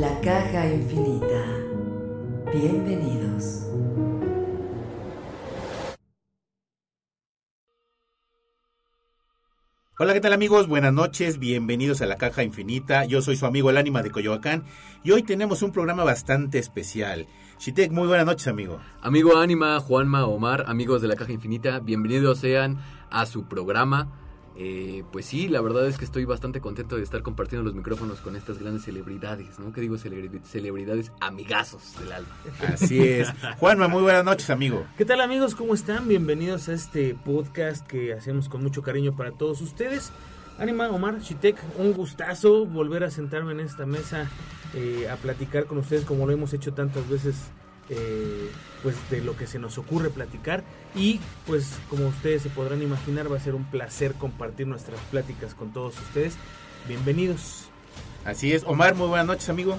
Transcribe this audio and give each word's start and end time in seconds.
La 0.00 0.18
caja 0.22 0.72
infinita. 0.72 1.44
Bienvenidos. 2.50 3.66
Hola, 9.98 10.14
¿qué 10.14 10.20
tal 10.22 10.32
amigos? 10.32 10.66
Buenas 10.66 10.94
noches, 10.94 11.38
bienvenidos 11.38 12.00
a 12.00 12.06
la 12.06 12.16
Caja 12.16 12.42
Infinita. 12.42 13.04
Yo 13.04 13.20
soy 13.20 13.36
su 13.36 13.44
amigo 13.44 13.68
el 13.68 13.76
ánima 13.76 14.02
de 14.02 14.10
Coyoacán 14.10 14.64
y 15.04 15.10
hoy 15.10 15.24
tenemos 15.24 15.62
un 15.62 15.72
programa 15.72 16.04
bastante 16.04 16.58
especial. 16.58 17.26
Shitek, 17.58 17.92
muy 17.92 18.08
buenas 18.08 18.24
noches, 18.24 18.48
amigo. 18.48 18.80
Amigo 19.02 19.36
Ánima, 19.36 19.78
Juanma, 19.78 20.24
Omar, 20.24 20.64
amigos 20.68 21.02
de 21.02 21.08
la 21.08 21.16
Caja 21.16 21.32
Infinita, 21.32 21.80
bienvenidos 21.80 22.38
sean 22.38 22.78
a 23.10 23.26
su 23.26 23.46
programa. 23.46 24.08
Eh, 24.54 25.02
pues 25.12 25.24
sí, 25.24 25.48
la 25.48 25.60
verdad 25.62 25.86
es 25.86 25.96
que 25.96 26.04
estoy 26.04 26.26
bastante 26.26 26.60
contento 26.60 26.96
de 26.96 27.02
estar 27.02 27.22
compartiendo 27.22 27.64
los 27.64 27.74
micrófonos 27.74 28.20
con 28.20 28.36
estas 28.36 28.58
grandes 28.58 28.82
celebridades, 28.84 29.58
¿no? 29.58 29.72
¿Qué 29.72 29.80
digo 29.80 29.96
celebri- 29.96 30.42
celebridades? 30.42 31.10
Amigazos 31.20 31.94
del 31.98 32.12
alma. 32.12 32.28
Así 32.68 33.00
es. 33.00 33.28
Juanma, 33.58 33.88
muy 33.88 34.02
buenas 34.02 34.24
noches, 34.24 34.50
amigo. 34.50 34.84
¿Qué 34.98 35.04
tal 35.06 35.20
amigos? 35.22 35.54
¿Cómo 35.54 35.72
están? 35.74 36.06
Bienvenidos 36.06 36.68
a 36.68 36.74
este 36.74 37.14
podcast 37.14 37.86
que 37.86 38.12
hacemos 38.12 38.48
con 38.50 38.62
mucho 38.62 38.82
cariño 38.82 39.16
para 39.16 39.32
todos 39.32 39.62
ustedes. 39.62 40.12
Anima, 40.58 40.90
Omar, 40.90 41.18
Chitek, 41.22 41.56
un 41.78 41.94
gustazo 41.94 42.66
volver 42.66 43.04
a 43.04 43.10
sentarme 43.10 43.52
en 43.52 43.60
esta 43.60 43.86
mesa 43.86 44.28
eh, 44.74 45.08
a 45.10 45.16
platicar 45.16 45.64
con 45.64 45.78
ustedes 45.78 46.04
como 46.04 46.26
lo 46.26 46.32
hemos 46.32 46.52
hecho 46.52 46.74
tantas 46.74 47.08
veces, 47.08 47.36
eh, 47.88 48.50
pues 48.82 48.96
de 49.10 49.20
lo 49.20 49.36
que 49.36 49.46
se 49.46 49.58
nos 49.58 49.78
ocurre 49.78 50.10
platicar. 50.10 50.64
Y 50.94 51.20
pues 51.46 51.78
como 51.88 52.08
ustedes 52.08 52.42
se 52.42 52.50
podrán 52.50 52.82
imaginar 52.82 53.30
va 53.30 53.36
a 53.36 53.40
ser 53.40 53.54
un 53.54 53.64
placer 53.64 54.14
compartir 54.14 54.66
nuestras 54.66 55.00
pláticas 55.10 55.54
con 55.54 55.72
todos 55.72 55.98
ustedes. 55.98 56.34
Bienvenidos. 56.88 57.66
Así 58.24 58.52
es. 58.52 58.64
Omar, 58.64 58.94
muy 58.94 59.08
buenas 59.08 59.26
noches, 59.26 59.48
amigo. 59.48 59.76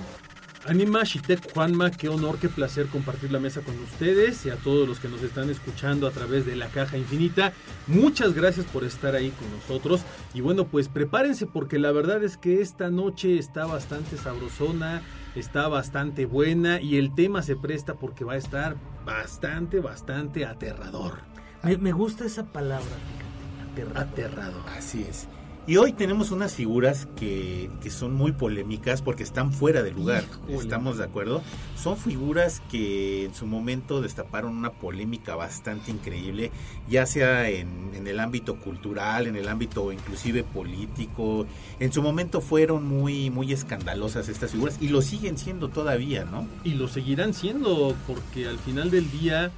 Anima, 0.65 1.03
Shitek, 1.03 1.53
Juanma, 1.53 1.91
qué 1.91 2.07
honor, 2.07 2.37
qué 2.39 2.47
placer 2.47 2.87
compartir 2.87 3.33
la 3.33 3.39
mesa 3.39 3.59
con 3.59 3.77
ustedes 3.79 4.45
y 4.45 4.49
a 4.49 4.55
todos 4.55 4.87
los 4.87 4.99
que 4.99 5.09
nos 5.09 5.21
están 5.21 5.49
escuchando 5.49 6.07
a 6.07 6.11
través 6.11 6.45
de 6.45 6.55
la 6.55 6.67
caja 6.67 6.97
infinita. 6.97 7.51
Muchas 7.85 8.33
gracias 8.33 8.65
por 8.67 8.85
estar 8.85 9.13
ahí 9.13 9.31
con 9.31 9.51
nosotros. 9.51 10.01
Y 10.33 10.39
bueno, 10.39 10.65
pues 10.65 10.87
prepárense 10.87 11.47
porque 11.47 11.79
la 11.79 11.91
verdad 11.91 12.23
es 12.23 12.37
que 12.37 12.61
esta 12.61 12.89
noche 12.89 13.37
está 13.37 13.65
bastante 13.65 14.15
sabrosona, 14.15 15.01
está 15.35 15.67
bastante 15.67 16.25
buena 16.25 16.79
y 16.81 16.97
el 16.97 17.13
tema 17.13 17.41
se 17.41 17.55
presta 17.55 17.95
porque 17.95 18.23
va 18.23 18.33
a 18.33 18.37
estar 18.37 18.75
bastante, 19.05 19.79
bastante 19.79 20.45
aterrador. 20.45 21.19
Me, 21.63 21.77
me 21.77 21.91
gusta 21.91 22.25
esa 22.25 22.45
palabra, 22.45 22.83
fíjate, 22.85 23.81
aterrador. 23.81 23.97
Aterrador. 23.97 24.63
Así 24.77 25.03
es. 25.03 25.27
Y 25.65 25.77
hoy 25.77 25.93
tenemos 25.93 26.31
unas 26.31 26.53
figuras 26.55 27.07
que, 27.15 27.69
que 27.81 27.89
son 27.89 28.13
muy 28.13 28.33
polémicas 28.33 29.01
porque 29.01 29.23
están 29.23 29.53
fuera 29.53 29.81
de 29.81 29.91
lugar. 29.91 30.25
Híjole. 30.49 30.57
¿Estamos 30.57 30.97
de 30.97 31.05
acuerdo? 31.05 31.41
Son 31.81 31.95
figuras 31.95 32.61
que 32.69 33.23
en 33.23 33.33
su 33.33 33.45
momento 33.45 34.01
destaparon 34.01 34.57
una 34.57 34.71
polémica 34.73 35.35
bastante 35.35 35.89
increíble, 35.91 36.51
ya 36.89 37.05
sea 37.05 37.49
en, 37.49 37.91
en 37.93 38.07
el 38.07 38.19
ámbito 38.19 38.57
cultural, 38.59 39.25
en 39.25 39.37
el 39.37 39.47
ámbito 39.47 39.93
inclusive 39.93 40.43
político. 40.43 41.47
En 41.79 41.93
su 41.93 42.01
momento 42.01 42.41
fueron 42.41 42.85
muy, 42.85 43.29
muy 43.29 43.53
escandalosas 43.53 44.27
estas 44.27 44.51
figuras 44.51 44.77
y 44.81 44.89
lo 44.89 45.01
siguen 45.01 45.37
siendo 45.37 45.69
todavía, 45.69 46.25
¿no? 46.25 46.45
Y 46.65 46.71
lo 46.73 46.89
seguirán 46.89 47.33
siendo, 47.33 47.95
porque 48.05 48.49
al 48.49 48.57
final 48.59 48.91
del 48.91 49.09
día, 49.11 49.49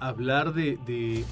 hablar 0.00 0.54
de. 0.54 0.76
de- 0.86 1.24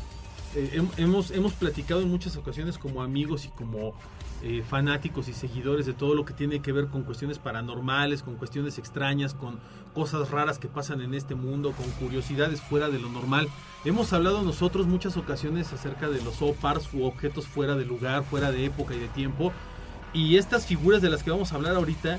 eh, 0.57 0.81
hem- 0.81 0.91
hemos, 0.97 1.31
hemos 1.31 1.53
platicado 1.53 2.01
en 2.01 2.09
muchas 2.09 2.37
ocasiones 2.37 2.77
como 2.77 3.03
amigos 3.03 3.45
y 3.45 3.49
como 3.51 3.95
eh, 4.43 4.63
fanáticos 4.69 5.29
y 5.29 5.33
seguidores 5.33 5.87
de 5.87 5.93
todo 5.93 6.15
lo 6.15 6.25
que 6.25 6.33
tiene 6.33 6.61
que 6.61 6.73
ver 6.73 6.87
con 6.89 7.03
cuestiones 7.03 7.39
paranormales, 7.39 8.23
con 8.23 8.37
cuestiones 8.37 8.79
extrañas, 8.79 9.35
con 9.35 9.59
cosas 9.95 10.31
raras 10.31 10.59
que 10.59 10.69
pasan 10.69 11.01
en 11.01 11.15
este 11.15 11.35
mundo, 11.35 11.73
con 11.73 11.91
curiosidades 11.93 12.61
fuera 12.61 12.89
de 12.89 12.99
lo 12.99 13.09
normal. 13.09 13.49
Hemos 13.85 14.13
hablado 14.13 14.43
nosotros 14.43 14.87
muchas 14.87 15.17
ocasiones 15.17 15.73
acerca 15.73 16.09
de 16.09 16.23
los 16.23 16.41
OPARs 16.43 16.93
u 16.93 17.05
objetos 17.05 17.47
fuera 17.47 17.77
de 17.77 17.85
lugar, 17.85 18.25
fuera 18.25 18.51
de 18.51 18.65
época 18.65 18.95
y 18.95 18.99
de 18.99 19.09
tiempo. 19.09 19.53
Y 20.13 20.37
estas 20.37 20.67
figuras 20.67 21.03
de 21.03 21.11
las 21.11 21.23
que 21.23 21.31
vamos 21.31 21.53
a 21.53 21.57
hablar 21.57 21.77
ahorita 21.77 22.19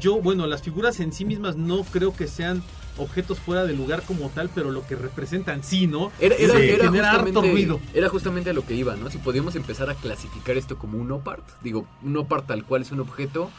yo, 0.00 0.20
bueno, 0.20 0.46
las 0.46 0.62
figuras 0.62 1.00
en 1.00 1.12
sí 1.12 1.24
mismas 1.24 1.56
no 1.56 1.82
creo 1.84 2.14
que 2.14 2.26
sean 2.26 2.62
objetos 2.96 3.38
fuera 3.40 3.64
de 3.64 3.72
lugar 3.74 4.02
como 4.02 4.28
tal, 4.30 4.50
pero 4.54 4.70
lo 4.70 4.86
que 4.86 4.96
representan 4.96 5.62
sí, 5.64 5.86
¿no? 5.86 6.12
Era, 6.20 6.34
era, 6.36 6.54
Sí. 6.56 6.68
era 6.68 6.84
Genera 6.84 7.10
harto 7.10 7.22
justamente, 7.24 7.52
ruido. 7.52 7.80
era 7.92 8.08
justamente 8.08 8.50
a 8.50 8.52
lo 8.52 8.64
que 8.66 8.74
iba, 8.74 8.96
¿no? 8.96 9.10
Si 9.10 9.18
podíamos 9.18 9.56
empezar 9.56 9.90
a 9.90 9.94
clasificar 9.94 10.56
esto 10.56 10.78
como 10.78 10.98
un 10.98 11.10
OPART, 11.12 11.42
digo, 11.62 11.86
un 12.02 12.16
OPART 12.16 12.46
tal 12.46 12.64
cual 12.64 12.82
es 12.82 12.92
un 12.92 13.00
objeto 13.00 13.50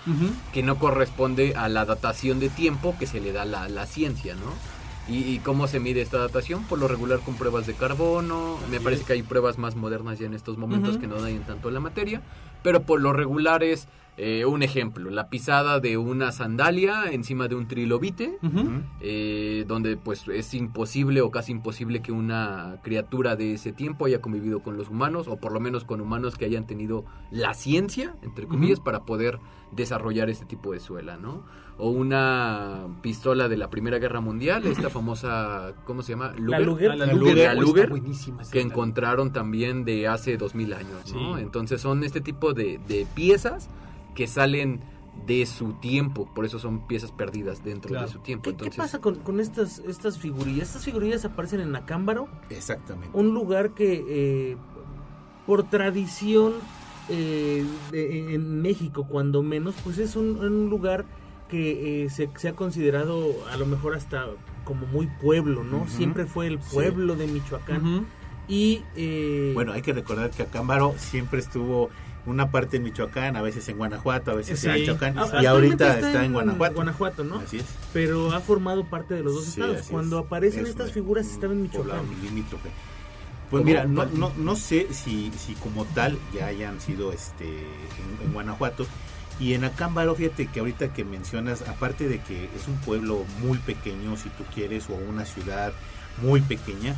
que 0.53 0.63
no 0.63 0.78
corresponde 0.79 1.53
a 1.56 1.68
la 1.69 1.85
datación 1.85 2.40
de 2.40 2.50
tiempo 2.50 2.96
que 3.00 3.07
se 3.07 3.19
le 3.19 3.31
da 3.31 3.44
a 3.44 3.46
la, 3.46 3.69
la 3.69 3.85
ciencia, 3.85 4.35
¿no? 4.35 4.53
¿Y, 5.07 5.18
y 5.19 5.38
cómo 5.40 5.67
se 5.67 5.79
mide 5.79 6.02
esta 6.02 6.17
datación? 6.17 6.63
Por 6.63 6.79
lo 6.79 6.88
regular 6.88 7.19
con 7.19 7.35
pruebas 7.35 7.67
de 7.67 7.75
carbono, 7.75 8.57
me 8.72 8.79
parece 8.79 9.03
que 9.03 9.13
hay 9.13 9.22
pruebas 9.22 9.59
más 9.59 9.75
modernas 9.75 10.17
ya 10.17 10.25
en 10.25 10.34
estos 10.34 10.57
momentos 10.57 10.97
que 10.97 11.06
no 11.06 11.22
dañan 11.22 11.44
tanto 11.46 11.69
la 11.69 11.79
materia, 11.79 12.22
pero 12.65 12.81
por 12.81 12.99
lo 12.99 13.13
regular 13.13 13.63
es 13.63 13.87
eh, 14.17 14.43
un 14.43 14.63
ejemplo, 14.63 15.11
la 15.11 15.29
pisada 15.29 15.79
de 15.79 15.99
una 15.99 16.31
sandalia 16.31 17.11
encima 17.11 17.47
de 17.47 17.53
un 17.53 17.67
trilobite, 17.67 18.39
eh, 19.01 19.65
donde 19.67 19.97
pues 19.97 20.27
es 20.27 20.51
imposible 20.55 21.21
o 21.21 21.29
casi 21.29 21.51
imposible 21.51 22.01
que 22.01 22.11
una 22.11 22.79
criatura 22.81 23.35
de 23.35 23.53
ese 23.53 23.71
tiempo 23.71 24.05
haya 24.05 24.19
convivido 24.19 24.63
con 24.63 24.77
los 24.77 24.89
humanos 24.89 25.27
o 25.27 25.37
por 25.37 25.51
lo 25.51 25.59
menos 25.59 25.83
con 25.83 26.01
humanos 26.01 26.37
que 26.37 26.45
hayan 26.45 26.65
tenido 26.65 27.05
la 27.29 27.53
ciencia, 27.53 28.15
entre 28.23 28.47
comillas, 28.47 28.79
para 28.79 29.05
poder 29.05 29.37
desarrollar 29.71 30.31
este 30.31 30.45
tipo 30.45 30.73
de 30.73 30.79
suela, 30.79 31.17
¿no? 31.17 31.43
O 31.77 31.89
una 31.89 32.87
pistola 33.01 33.49
de 33.49 33.57
la 33.57 33.69
Primera 33.69 33.99
Guerra 33.99 34.21
Mundial, 34.21 34.65
esta 34.65 34.89
famosa, 34.89 35.73
¿cómo 35.85 36.03
se 36.03 36.13
llama? 36.13 36.33
La 36.39 36.59
Luger. 36.59 36.91
Ah, 36.91 36.95
la 36.95 37.05
La 37.07 37.13
Luger, 37.13 37.33
Luger. 37.35 37.49
está 37.49 37.53
Luger, 37.61 37.89
buenísima 37.89 38.41
esa 38.43 38.51
que 38.51 38.61
encontraron 38.61 39.33
también 39.33 39.83
de 39.83 40.07
hace 40.07 40.37
2000 40.37 40.73
años, 40.73 41.13
¿no? 41.13 41.35
Sí. 41.35 41.41
Entonces 41.41 41.81
son 41.81 42.03
este 42.03 42.22
tipo 42.22 42.53
de, 42.53 42.79
de 42.87 43.05
piezas 43.13 43.69
que 44.16 44.27
salen 44.27 44.79
de 45.27 45.45
su 45.45 45.73
tiempo, 45.73 46.29
por 46.33 46.45
eso 46.45 46.59
son 46.59 46.87
piezas 46.87 47.11
perdidas 47.11 47.63
dentro 47.63 47.89
Claro. 47.89 48.05
de 48.07 48.11
su 48.13 48.19
tiempo. 48.19 48.51
¿Qué, 48.51 48.69
qué 48.69 48.78
pasa 48.78 48.99
con, 48.99 49.16
con 49.16 49.39
estas, 49.39 49.79
estas 49.79 50.17
figurillas? 50.17 50.67
Estas 50.69 50.85
figurillas 50.85 51.23
aparecen 51.25 51.59
en 51.61 51.75
Acámbaro, 51.75 52.28
Exactamente. 52.49 53.17
un 53.17 53.33
lugar 53.33 53.71
que 53.71 54.03
eh, 54.07 54.57
por 55.45 55.63
tradición 55.69 56.53
eh, 57.09 57.66
de- 57.91 58.33
en 58.35 58.61
México, 58.61 59.05
cuando 59.09 59.41
menos, 59.43 59.75
pues 59.83 59.97
es 59.99 60.16
un, 60.16 60.37
un 60.37 60.69
lugar 60.69 61.05
que 61.49 62.05
eh, 62.05 62.09
se, 62.09 62.29
se 62.37 62.49
ha 62.49 62.53
considerado 62.53 63.33
a 63.51 63.57
lo 63.57 63.65
mejor 63.65 63.95
hasta 63.95 64.25
como 64.63 64.85
muy 64.87 65.07
pueblo, 65.21 65.63
¿no? 65.63 65.87
Siempre 65.87 66.25
fue 66.25 66.47
el 66.47 66.59
Sí. 66.61 66.69
pueblo 66.73 67.15
de 67.15 67.27
Michoacán. 67.27 68.07
Y 68.47 68.81
eh, 68.95 69.51
Bueno, 69.53 69.73
hay 69.73 69.81
que 69.81 69.93
recordar 69.93 70.29
que 70.31 70.43
Acámbaro 70.43 70.93
siempre 70.97 71.39
estuvo 71.39 71.89
una 72.27 72.49
parte 72.49 72.77
en 72.77 72.83
Michoacán, 72.83 73.35
a 73.35 73.41
veces 73.43 73.67
en 73.69 73.77
Guanajuato, 73.77 74.31
a 74.31 74.33
veces 74.35 74.59
sí. 74.59 74.67
en 74.67 74.73
Michoacán, 74.73 75.17
A- 75.19 75.41
y 75.41 75.45
ahorita 75.45 75.99
está, 75.99 76.25
en 76.25 76.33
Guanajuato. 76.33 76.75
Guanajuato, 76.75 77.23
¿no? 77.23 77.35
Así 77.39 77.57
es. 77.57 77.65
Pero 77.93 78.31
ha 78.33 78.39
formado 78.39 78.83
parte 78.85 79.13
de 79.13 79.21
los 79.23 79.35
dos 79.35 79.43
Sí, 79.45 79.61
estados. 79.61 79.87
Cuando 79.89 80.19
es. 80.19 80.25
aparecen 80.25 80.63
Es 80.63 80.69
estas 80.71 80.91
figuras 80.91 81.27
un 81.27 81.31
estaba 81.33 81.53
en 81.53 81.61
Michoacán. 81.63 82.01
Pues 83.51 83.63
mira, 83.63 83.85
no, 83.85 84.05
no, 84.07 84.31
no 84.37 84.55
sé 84.55 84.87
si, 84.91 85.31
si 85.37 85.53
como 85.53 85.85
tal 85.85 86.17
ya 86.33 86.47
hayan 86.47 86.81
sido 86.81 87.11
este 87.13 87.45
en, 87.47 88.25
en 88.27 88.33
Guanajuato. 88.33 88.87
Y 89.40 89.53
en 89.53 89.66
Acámbaro, 89.66 90.16
fíjate 90.16 90.47
que 90.47 90.61
ahorita 90.61 90.93
que 90.93 91.03
mencionas, 91.03 91.61
aparte 91.67 92.08
de 92.08 92.20
que 92.22 92.46
es 92.55 92.67
un 92.67 92.76
pueblo 92.78 93.26
muy 93.41 93.58
pequeño, 93.58 94.16
si 94.16 94.29
tú 94.29 94.43
quieres, 94.53 94.90
o 94.90 94.93
una 94.96 95.26
ciudad 95.26 95.73
muy 96.22 96.40
pequeña, 96.40 96.96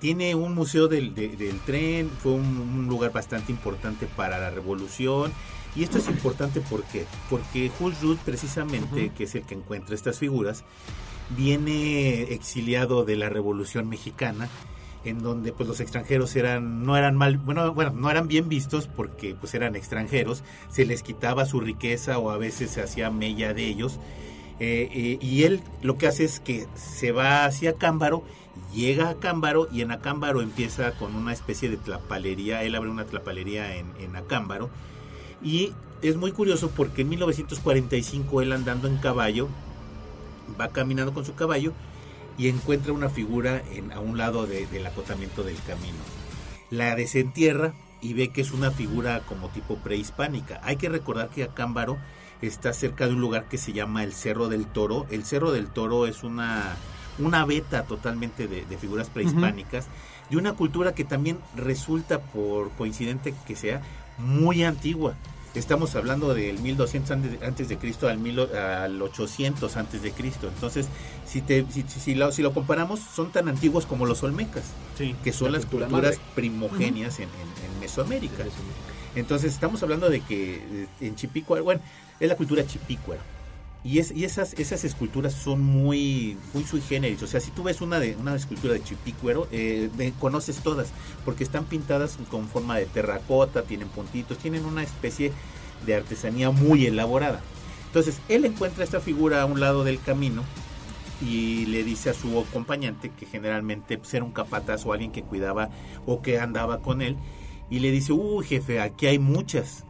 tiene 0.00 0.34
un 0.34 0.54
museo 0.54 0.88
del, 0.88 1.14
de- 1.14 1.36
del 1.36 1.60
tren, 1.60 2.10
fue 2.22 2.32
un, 2.32 2.58
un 2.58 2.86
lugar 2.88 3.12
bastante 3.12 3.52
importante 3.52 4.06
para 4.06 4.38
la 4.38 4.50
revolución. 4.50 5.32
Y 5.76 5.84
esto 5.84 5.98
es 5.98 6.08
importante 6.08 6.60
porque 7.28 7.70
Jules 7.78 8.00
Ruth, 8.02 8.18
precisamente, 8.24 9.12
que 9.16 9.24
es 9.24 9.34
el 9.36 9.42
que 9.42 9.54
encuentra 9.54 9.94
estas 9.94 10.18
figuras, 10.18 10.64
viene 11.36 12.22
exiliado 12.34 13.04
de 13.04 13.14
la 13.14 13.28
Revolución 13.28 13.88
Mexicana, 13.88 14.48
en 15.04 15.22
donde 15.22 15.52
pues 15.52 15.68
los 15.68 15.80
extranjeros 15.80 16.36
eran 16.36 16.84
no 16.84 16.96
eran 16.96 17.16
mal, 17.16 17.38
bueno, 17.38 17.72
bueno, 17.72 17.92
no 17.92 18.10
eran 18.10 18.28
bien 18.28 18.48
vistos 18.48 18.86
porque 18.86 19.34
pues 19.34 19.54
eran 19.54 19.76
extranjeros, 19.76 20.42
se 20.68 20.84
les 20.84 21.02
quitaba 21.02 21.46
su 21.46 21.60
riqueza 21.60 22.18
o 22.18 22.30
a 22.30 22.38
veces 22.38 22.70
se 22.70 22.82
hacía 22.82 23.10
mella 23.10 23.54
de 23.54 23.66
ellos. 23.66 23.98
Eh, 24.62 24.90
eh, 24.92 25.18
y 25.22 25.44
él 25.44 25.62
lo 25.80 25.96
que 25.96 26.06
hace 26.06 26.24
es 26.24 26.38
que 26.38 26.66
se 26.74 27.12
va 27.12 27.46
hacia 27.46 27.74
Cámbaro, 27.74 28.22
llega 28.74 29.08
a 29.08 29.14
Cámbaro 29.14 29.68
y 29.72 29.80
en 29.80 29.90
Acámbaro 29.90 30.42
empieza 30.42 30.92
con 30.92 31.14
una 31.14 31.32
especie 31.32 31.70
de 31.70 31.78
tlapalería, 31.78 32.62
él 32.62 32.74
abre 32.74 32.90
una 32.90 33.06
tlapalería 33.06 33.76
en, 33.76 33.86
en 34.00 34.16
Acámbaro 34.16 34.68
y 35.42 35.72
es 36.02 36.16
muy 36.16 36.32
curioso 36.32 36.70
porque 36.70 37.02
en 37.02 37.08
1945 37.08 38.42
él 38.42 38.52
andando 38.52 38.86
en 38.86 38.98
caballo, 38.98 39.48
va 40.60 40.68
caminando 40.68 41.14
con 41.14 41.24
su 41.24 41.34
caballo 41.34 41.72
y 42.38 42.48
encuentra 42.48 42.92
una 42.92 43.08
figura 43.08 43.62
en, 43.72 43.92
a 43.92 44.00
un 44.00 44.16
lado 44.18 44.46
de- 44.46 44.66
del 44.66 44.86
acotamiento 44.86 45.42
del 45.42 45.56
camino. 45.66 45.98
La 46.70 46.94
desentierra 46.94 47.74
y 48.00 48.14
ve 48.14 48.28
que 48.28 48.40
es 48.40 48.52
una 48.52 48.70
figura 48.70 49.20
como 49.20 49.48
tipo 49.48 49.76
prehispánica. 49.76 50.60
Hay 50.62 50.76
que 50.76 50.88
recordar 50.88 51.28
que 51.28 51.42
Acámbaro 51.44 51.98
está 52.42 52.72
cerca 52.72 53.06
de 53.06 53.14
un 53.14 53.20
lugar 53.20 53.44
que 53.48 53.58
se 53.58 53.72
llama 53.72 54.04
el 54.04 54.12
Cerro 54.14 54.48
del 54.48 54.66
Toro. 54.66 55.06
El 55.10 55.24
Cerro 55.24 55.52
del 55.52 55.66
Toro 55.68 56.06
es 56.06 56.22
una, 56.22 56.76
una 57.18 57.44
beta 57.44 57.82
totalmente 57.84 58.46
de, 58.48 58.64
de 58.64 58.78
figuras 58.78 59.10
prehispánicas, 59.10 59.88
de 60.30 60.36
una 60.38 60.52
cultura 60.54 60.94
que 60.94 61.04
también 61.04 61.38
resulta, 61.56 62.20
por 62.20 62.70
coincidente 62.70 63.34
que 63.46 63.56
sea, 63.56 63.82
muy 64.16 64.62
antigua. 64.64 65.14
Estamos 65.54 65.96
hablando 65.96 66.32
del 66.32 66.60
1200 66.60 67.10
antes- 67.10 67.42
antes 67.42 67.68
de 67.68 67.76
Cristo 67.76 68.08
al, 68.08 68.18
mil, 68.18 68.38
al 68.38 69.02
800 69.02 69.76
antes 69.76 70.00
de 70.02 70.12
Cristo. 70.12 70.48
Entonces, 70.48 70.86
si, 71.26 71.40
te, 71.40 71.66
si, 71.70 72.14
lo, 72.14 72.30
si 72.30 72.42
lo 72.42 72.52
comparamos, 72.54 73.00
son 73.00 73.32
tan 73.32 73.48
antiguos 73.48 73.84
como 73.84 74.06
los 74.06 74.22
olmecas, 74.22 74.62
Sí. 74.96 75.16
que 75.24 75.32
son 75.32 75.50
La 75.50 75.58
las 75.58 75.66
cultura 75.66 75.86
culturas 75.88 76.16
madre. 76.18 76.30
primogenias 76.36 77.18
en, 77.18 77.24
en- 77.24 77.74
en 77.74 77.80
Mesoamérica. 77.80 78.44
Entonces 79.16 79.52
estamos 79.52 79.82
hablando 79.82 80.08
de 80.08 80.20
que 80.20 80.54
eh, 80.56 80.86
en 81.00 81.16
Chipícuaro, 81.16 81.64
bueno, 81.64 81.80
es 82.20 82.28
la 82.28 82.36
cultura 82.36 82.64
chipícuara. 82.64 83.20
Y, 83.82 83.98
es, 83.98 84.12
y 84.12 84.24
esas, 84.24 84.52
esas 84.54 84.84
esculturas 84.84 85.32
son 85.32 85.62
muy, 85.62 86.36
muy 86.52 86.64
sui 86.64 86.82
generis. 86.82 87.22
O 87.22 87.26
sea, 87.26 87.40
si 87.40 87.50
tú 87.50 87.62
ves 87.62 87.80
una, 87.80 87.98
de, 87.98 88.14
una 88.16 88.34
escultura 88.34 88.74
de 88.74 88.82
chipícuaro, 88.82 89.48
eh, 89.52 89.88
conoces 90.18 90.58
todas, 90.58 90.92
porque 91.24 91.44
están 91.44 91.64
pintadas 91.64 92.18
con 92.30 92.48
forma 92.48 92.76
de 92.76 92.86
terracota, 92.86 93.62
tienen 93.62 93.88
puntitos, 93.88 94.38
tienen 94.38 94.66
una 94.66 94.82
especie 94.82 95.32
de 95.86 95.94
artesanía 95.94 96.50
muy 96.50 96.86
elaborada. 96.86 97.40
Entonces, 97.86 98.20
él 98.28 98.44
encuentra 98.44 98.84
esta 98.84 99.00
figura 99.00 99.42
a 99.42 99.46
un 99.46 99.60
lado 99.60 99.82
del 99.82 100.00
camino 100.00 100.44
y 101.20 101.66
le 101.66 101.82
dice 101.84 102.10
a 102.10 102.14
su 102.14 102.38
acompañante, 102.38 103.10
que 103.10 103.26
generalmente 103.26 103.98
pues, 103.98 104.12
era 104.14 104.24
un 104.24 104.32
capataz 104.32 104.86
o 104.86 104.92
alguien 104.92 105.12
que 105.12 105.22
cuidaba 105.22 105.70
o 106.06 106.22
que 106.22 106.38
andaba 106.38 106.80
con 106.80 107.02
él, 107.02 107.16
y 107.68 107.78
le 107.78 107.90
dice, 107.90 108.12
uy 108.12 108.44
jefe, 108.44 108.80
aquí 108.80 109.06
hay 109.06 109.18
muchas. 109.18 109.84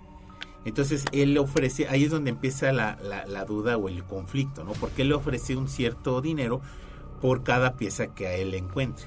Entonces 0.64 1.04
él 1.12 1.34
le 1.34 1.40
ofrece, 1.40 1.88
ahí 1.88 2.04
es 2.04 2.10
donde 2.10 2.30
empieza 2.30 2.72
la, 2.72 2.98
la- 3.02 3.26
la 3.26 3.44
duda 3.44 3.76
o 3.78 3.88
el 3.88 4.04
conflicto, 4.04 4.62
¿no? 4.64 4.72
Porque 4.72 5.02
él 5.02 5.08
le 5.08 5.14
ofrece 5.14 5.56
un 5.56 5.68
cierto 5.68 6.20
dinero 6.20 6.60
por 7.22 7.42
cada 7.42 7.74
pieza 7.76 8.08
que 8.14 8.26
a 8.26 8.34
él 8.34 8.50
le 8.50 8.58
encuentre. 8.58 9.06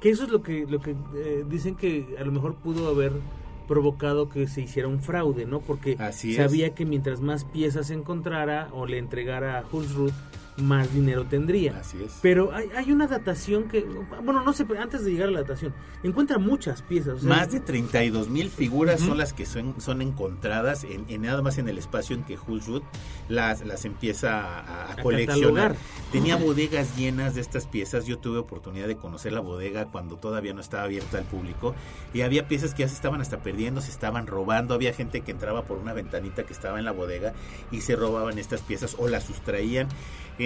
Que 0.00 0.10
eso 0.10 0.24
es 0.24 0.30
lo 0.30 0.42
que, 0.42 0.66
lo 0.66 0.80
que 0.80 0.94
eh, 1.14 1.44
dicen 1.48 1.74
que 1.74 2.16
a 2.18 2.24
lo 2.24 2.32
mejor 2.32 2.54
pudo 2.54 2.88
haber 2.88 3.12
provocado 3.68 4.28
que 4.28 4.46
se 4.46 4.60
hiciera 4.62 4.86
un 4.88 5.00
fraude, 5.00 5.44
¿no? 5.46 5.60
Porque 5.60 5.96
Así 5.98 6.34
sabía 6.34 6.74
que 6.74 6.84
mientras 6.86 7.20
más 7.20 7.44
piezas 7.44 7.90
encontrara 7.90 8.68
o 8.72 8.86
le 8.86 8.98
entregara 8.98 9.58
a 9.58 9.64
Hulsrud, 9.70 10.12
más 10.58 10.92
dinero 10.94 11.24
tendría. 11.26 11.78
Así 11.78 12.02
es. 12.02 12.18
Pero 12.22 12.52
hay, 12.54 12.68
hay 12.76 12.90
una 12.92 13.06
datación 13.06 13.68
que, 13.68 13.82
bueno, 14.24 14.42
no 14.42 14.52
sé, 14.52 14.64
antes 14.80 15.04
de 15.04 15.10
llegar 15.12 15.28
a 15.28 15.32
la 15.32 15.40
datación, 15.40 15.74
encuentra 16.02 16.38
muchas 16.38 16.82
piezas. 16.82 17.14
o 17.16 17.18
sea, 17.20 17.28
Más 17.28 17.50
de 17.52 17.60
32 17.60 18.28
mil 18.28 18.48
figuras 18.50 19.00
son 19.00 19.18
las 19.18 19.32
que 19.32 19.44
son, 19.46 19.80
son 19.80 20.00
encontradas 20.02 20.84
en, 20.84 21.04
en 21.08 21.22
nada 21.22 21.42
más 21.42 21.58
en 21.58 21.68
el 21.68 21.78
espacio 21.78 22.16
en 22.16 22.24
que 22.24 22.38
Hulsrud 22.38 22.82
las, 23.28 23.64
las 23.66 23.84
empieza 23.84 24.40
a, 24.40 24.60
a 24.60 24.92
A 24.92 24.96
coleccionar. 25.02 25.36
catalogar. 25.36 25.76
Tenía 26.12 26.36
bodegas 26.36 26.96
llenas 26.96 27.34
de 27.34 27.40
estas 27.42 27.66
piezas. 27.66 28.06
Yo 28.06 28.18
tuve 28.18 28.38
oportunidad 28.38 28.86
de 28.88 28.96
conocer 28.96 29.32
la 29.32 29.40
bodega 29.40 29.86
cuando 29.86 30.16
todavía 30.16 30.54
no 30.54 30.60
estaba 30.60 30.84
abierta 30.84 31.18
al 31.18 31.24
público. 31.24 31.74
Y 32.14 32.22
había 32.22 32.48
piezas 32.48 32.72
que 32.74 32.82
ya 32.84 32.88
se 32.88 32.94
estaban 32.94 33.20
hasta 33.20 33.38
perdiendo, 33.38 33.80
se 33.80 33.90
estaban 33.90 34.26
robando. 34.26 34.74
Había 34.74 34.92
gente 34.94 35.20
que 35.20 35.32
entraba 35.32 35.64
por 35.64 35.78
una 35.78 35.92
ventanita 35.92 36.44
que 36.44 36.52
estaba 36.52 36.78
en 36.78 36.84
la 36.84 36.92
bodega 36.92 37.34
y 37.70 37.82
se 37.82 37.94
robaban 37.96 38.38
estas 38.38 38.62
piezas 38.62 38.96
o 38.98 39.08
las 39.08 39.24
sustraían. 39.24 39.88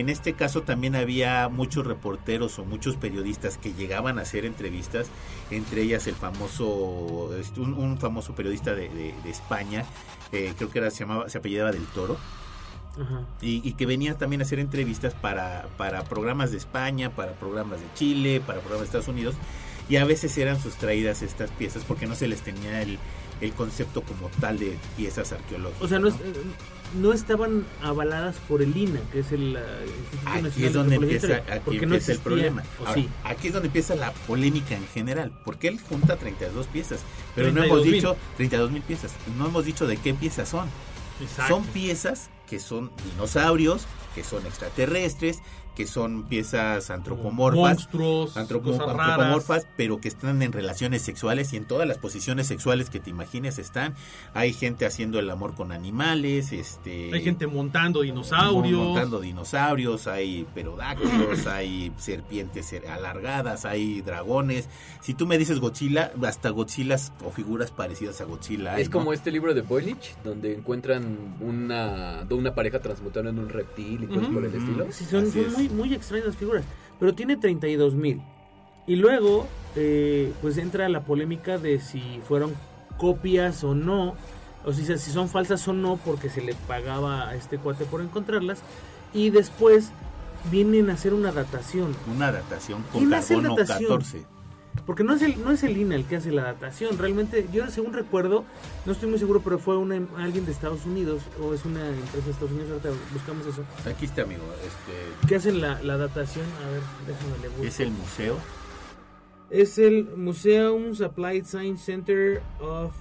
En 0.00 0.08
este 0.08 0.32
caso 0.32 0.62
también 0.62 0.96
había 0.96 1.48
muchos 1.48 1.86
reporteros 1.86 2.58
o 2.58 2.64
muchos 2.64 2.96
periodistas 2.96 3.58
que 3.58 3.72
llegaban 3.74 4.18
a 4.18 4.22
hacer 4.22 4.44
entrevistas, 4.44 5.08
entre 5.50 5.82
ellas 5.82 6.06
el 6.06 6.14
famoso, 6.14 7.30
este, 7.38 7.60
un, 7.60 7.74
un 7.74 7.98
famoso 7.98 8.34
periodista 8.34 8.74
de, 8.74 8.88
de- 8.88 9.14
de 9.22 9.30
España, 9.30 9.84
eh, 10.32 10.52
creo 10.56 10.70
que 10.70 10.78
era, 10.78 10.90
se, 10.90 11.00
llamaba, 11.00 11.28
se 11.28 11.38
apellidaba 11.38 11.70
del 11.72 11.84
Toro, 11.86 12.16
Ajá. 13.00 13.22
y, 13.40 13.66
y 13.68 13.72
que 13.74 13.86
venía 13.86 14.16
también 14.18 14.40
a 14.42 14.44
hacer 14.44 14.58
entrevistas 14.58 15.14
para, 15.14 15.68
para 15.76 16.02
programas 16.04 16.50
de 16.50 16.56
España, 16.56 17.10
para 17.10 17.32
programas 17.32 17.80
de 17.80 17.86
Chile, 17.94 18.40
para 18.44 18.58
programas 18.60 18.80
de 18.82 18.86
Estados 18.86 19.08
Unidos, 19.08 19.34
y 19.90 19.96
a 19.96 20.04
veces 20.06 20.38
eran 20.38 20.58
sustraídas 20.62 21.20
estas 21.20 21.50
piezas 21.50 21.84
porque 21.84 22.06
no 22.06 22.14
se 22.14 22.28
les 22.28 22.40
tenía 22.40 22.80
el, 22.80 22.98
el 23.42 23.52
concepto 23.52 24.00
como 24.02 24.28
tal 24.40 24.58
de 24.58 24.78
piezas 24.96 25.32
arqueológicas. 25.32 25.82
O 25.82 25.88
sea, 25.88 25.98
no, 25.98 26.08
es- 26.08 26.14
¿no? 26.14 26.20
eh, 26.24 26.32
no 27.00 27.12
estaban 27.12 27.64
avaladas 27.82 28.36
por 28.48 28.62
el 28.62 28.76
INA, 28.76 29.00
que 29.12 29.20
es 29.20 29.30
el... 29.32 29.58
Instituto 29.58 30.28
Aquí 30.30 30.42
Nacional 30.42 30.48
es 30.48 30.54
de 30.54 30.70
donde 30.70 30.94
Antropología 30.96 31.14
empieza, 31.16 31.54
aquí 31.54 31.86
no 31.86 31.94
el 31.94 32.18
problema. 32.18 32.64
Ahora, 32.80 32.94
sí. 32.94 33.08
Aquí 33.24 33.46
es 33.48 33.52
donde 33.52 33.66
empieza 33.66 33.94
la 33.96 34.12
polémica 34.12 34.74
en 34.76 34.86
general, 34.88 35.32
porque 35.44 35.68
él 35.68 35.78
junta 35.88 36.16
32 36.16 36.66
piezas, 36.68 37.00
pero 37.34 37.48
no 37.52 37.60
32,000. 37.60 37.68
hemos 37.70 37.92
dicho 37.92 38.16
32 38.36 38.70
mil 38.72 38.82
piezas, 38.82 39.12
no 39.38 39.46
hemos 39.46 39.64
dicho 39.64 39.86
de 39.86 39.96
qué 39.98 40.14
piezas 40.14 40.48
son. 40.48 40.68
Exacto. 41.20 41.54
Son 41.54 41.64
piezas 41.66 42.30
que 42.48 42.58
son 42.58 42.90
dinosaurios, 43.12 43.86
que 44.14 44.24
son 44.24 44.44
extraterrestres, 44.46 45.38
que 45.80 45.86
son 45.86 46.24
piezas 46.24 46.90
antropomorfas, 46.90 47.58
Monstruos, 47.58 48.36
antropo- 48.36 48.64
cosas 48.76 48.86
raras. 48.88 49.08
antropomorfas, 49.12 49.66
pero 49.78 49.98
que 49.98 50.08
están 50.08 50.42
en 50.42 50.52
relaciones 50.52 51.00
sexuales 51.00 51.54
y 51.54 51.56
en 51.56 51.64
todas 51.64 51.88
las 51.88 51.96
posiciones 51.96 52.46
sexuales 52.48 52.90
que 52.90 53.00
te 53.00 53.08
imagines 53.08 53.58
están. 53.58 53.94
Hay 54.34 54.52
gente 54.52 54.84
haciendo 54.84 55.18
el 55.18 55.30
amor 55.30 55.54
con 55.54 55.72
animales, 55.72 56.52
este 56.52 57.10
Hay 57.14 57.22
gente 57.22 57.46
montando 57.46 58.02
dinosaurios. 58.02 58.78
montando 58.78 59.20
dinosaurios, 59.20 60.06
hay 60.06 60.46
perodáctilos, 60.54 61.46
hay 61.46 61.92
serpientes 61.96 62.74
alargadas, 62.86 63.64
hay 63.64 64.02
dragones. 64.02 64.68
Si 65.00 65.14
tú 65.14 65.26
me 65.26 65.38
dices 65.38 65.60
Godzilla, 65.60 66.12
hasta 66.26 66.50
Godzillas 66.50 67.10
o 67.24 67.30
figuras 67.30 67.70
parecidas 67.70 68.20
a 68.20 68.24
Godzilla. 68.24 68.74
hay, 68.74 68.82
Es 68.82 68.90
¿no? 68.90 68.98
como 68.98 69.14
este 69.14 69.30
libro 69.30 69.54
de 69.54 69.62
Boylich, 69.62 70.14
donde 70.24 70.56
encuentran 70.56 71.36
una, 71.40 72.26
una 72.28 72.54
pareja 72.54 72.80
transmutando 72.80 73.30
en 73.30 73.38
un 73.38 73.48
reptil 73.48 74.04
y 74.04 74.06
cosas 74.08 74.28
por 74.28 74.44
el 74.44 74.54
estilo. 74.54 74.86
Sí, 74.90 75.06
son, 75.06 75.32
son 75.32 75.52
muy, 75.54 75.69
muy 75.70 75.94
extrañas 75.94 76.28
las 76.28 76.36
figuras. 76.36 76.64
Pero 76.98 77.14
tiene 77.14 77.36
32 77.36 77.94
mil. 77.94 78.20
Y 78.86 78.96
luego, 78.96 79.46
eh, 79.76 80.32
pues 80.42 80.58
entra 80.58 80.88
la 80.88 81.02
polémica 81.02 81.58
de 81.58 81.80
si 81.80 82.20
fueron 82.26 82.54
copias 82.98 83.64
o 83.64 83.74
no. 83.74 84.14
O 84.64 84.72
si, 84.72 84.84
si 84.84 85.10
son 85.10 85.28
falsas 85.28 85.66
o 85.68 85.72
no, 85.72 85.96
porque 86.04 86.28
se 86.28 86.42
le 86.42 86.54
pagaba 86.54 87.28
a 87.28 87.34
este 87.34 87.58
cuate 87.58 87.84
por 87.84 88.00
encontrarlas. 88.02 88.62
Y 89.14 89.30
después 89.30 89.90
vienen 90.50 90.90
a 90.90 90.94
hacer 90.94 91.14
una 91.14 91.32
datación. 91.32 91.94
Una 92.14 92.32
datación 92.32 92.82
con 92.84 93.00
¿Quién 93.00 93.14
hace 93.14 93.34
carbono 93.34 93.56
datación? 93.56 93.98
14. 93.98 94.39
Porque 94.86 95.04
no 95.04 95.14
es 95.14 95.22
el, 95.22 95.42
no 95.44 95.52
es 95.52 95.62
el 95.62 95.76
INA 95.76 95.94
el 95.94 96.04
que 96.04 96.16
hace 96.16 96.32
la 96.32 96.42
datación. 96.42 96.98
Realmente, 96.98 97.46
yo 97.52 97.68
según 97.70 97.92
recuerdo, 97.92 98.44
no 98.86 98.92
estoy 98.92 99.08
muy 99.08 99.18
seguro, 99.18 99.40
pero 99.40 99.58
fue 99.58 99.76
una, 99.76 100.00
alguien 100.16 100.46
de 100.46 100.52
Estados 100.52 100.86
Unidos, 100.86 101.22
o 101.40 101.54
es 101.54 101.64
una 101.64 101.88
empresa 101.88 102.24
de 102.24 102.30
Estados 102.32 102.52
Unidos, 102.52 102.70
ahorita 102.70 102.90
buscamos 103.12 103.46
eso, 103.46 103.64
Aquí 103.88 104.06
está, 104.06 104.22
amigo. 104.22 104.42
Este, 104.66 105.28
que 105.28 105.36
hacen 105.36 105.60
la, 105.60 105.80
la 105.82 105.96
datación. 105.96 106.46
A 106.66 106.70
ver, 106.70 106.80
déjame 107.06 107.42
le 107.42 107.48
busco. 107.48 107.64
es 107.64 107.80
el 107.80 107.90
museo. 107.90 108.36
Es 109.50 109.78
el 109.78 110.08
Museums 110.16 111.00
Applied 111.00 111.44
Science 111.44 111.84
Center 111.84 112.42
of 112.60 112.92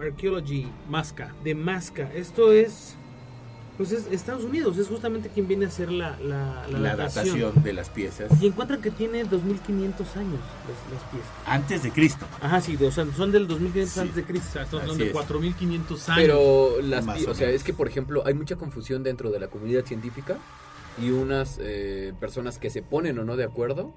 Archaeology 0.00 0.68
Masca. 0.88 1.34
de 1.44 1.54
Masca. 1.54 2.10
Esto 2.14 2.52
es 2.52 2.97
Pues 3.78 3.92
es 3.92 4.06
Estados 4.10 4.42
Unidos, 4.44 4.76
es 4.76 4.88
justamente 4.88 5.28
quien 5.28 5.46
viene 5.48 5.64
a 5.64 5.68
hacer 5.68 5.90
la, 5.92 6.18
la, 6.18 6.66
la, 6.68 6.78
La 6.80 6.96
datación. 6.96 7.38
datación 7.40 7.62
de 7.62 7.72
las 7.72 7.88
piezas 7.90 8.42
Y 8.42 8.46
encuentran 8.48 8.82
que 8.82 8.90
tiene 8.90 9.22
2500 9.22 10.16
años 10.16 10.40
las, 10.66 10.92
las 10.92 11.10
piezas. 11.12 11.28
antes 11.46 11.82
de 11.84 11.92
Cristo. 11.92 12.26
Ajá, 12.40 12.60
sí, 12.60 12.76
o 12.84 12.90
sea, 12.90 13.06
son 13.16 13.30
del 13.30 13.46
2500 13.46 13.94
Sí. 13.94 14.00
antes 14.00 14.16
de 14.16 14.24
Cristo. 14.24 14.48
Exacto, 14.58 14.78
Así 14.78 14.86
son 14.88 14.98
de 14.98 15.06
es. 15.06 15.12
4500 15.12 16.08
años. 16.08 16.20
Pero 16.20 16.82
las 16.82 17.06
Más 17.06 17.24
o 17.24 17.30
o 17.30 17.34
sea, 17.34 17.48
es 17.50 17.62
que 17.62 17.72
por 17.72 17.86
ejemplo 17.86 18.24
hay 18.26 18.34
mucha 18.34 18.56
confusión 18.56 19.04
dentro 19.04 19.30
de 19.30 19.38
la 19.38 19.46
comunidad 19.46 19.84
científica 19.84 20.38
y 21.00 21.10
unas 21.10 21.58
eh, 21.62 22.12
personas 22.18 22.58
que 22.58 22.70
se 22.70 22.82
ponen 22.82 23.16
o 23.20 23.24
no 23.24 23.36
de 23.36 23.44
acuerdo 23.44 23.94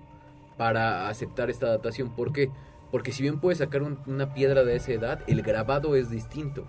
para 0.57 1.09
aceptar 1.09 1.49
esta 1.49 1.65
datación. 1.67 2.11
¿Por 2.15 2.31
qué? 2.33 2.51
Porque 2.91 3.11
si 3.11 3.23
bien 3.23 3.39
puedes 3.39 3.57
sacar 3.57 3.81
un- 3.81 3.97
una 4.05 4.35
piedra 4.35 4.63
de 4.63 4.75
esa 4.75 4.91
edad, 4.91 5.21
el 5.25 5.41
grabado 5.41 5.95
es 5.95 6.11
distinto. 6.11 6.67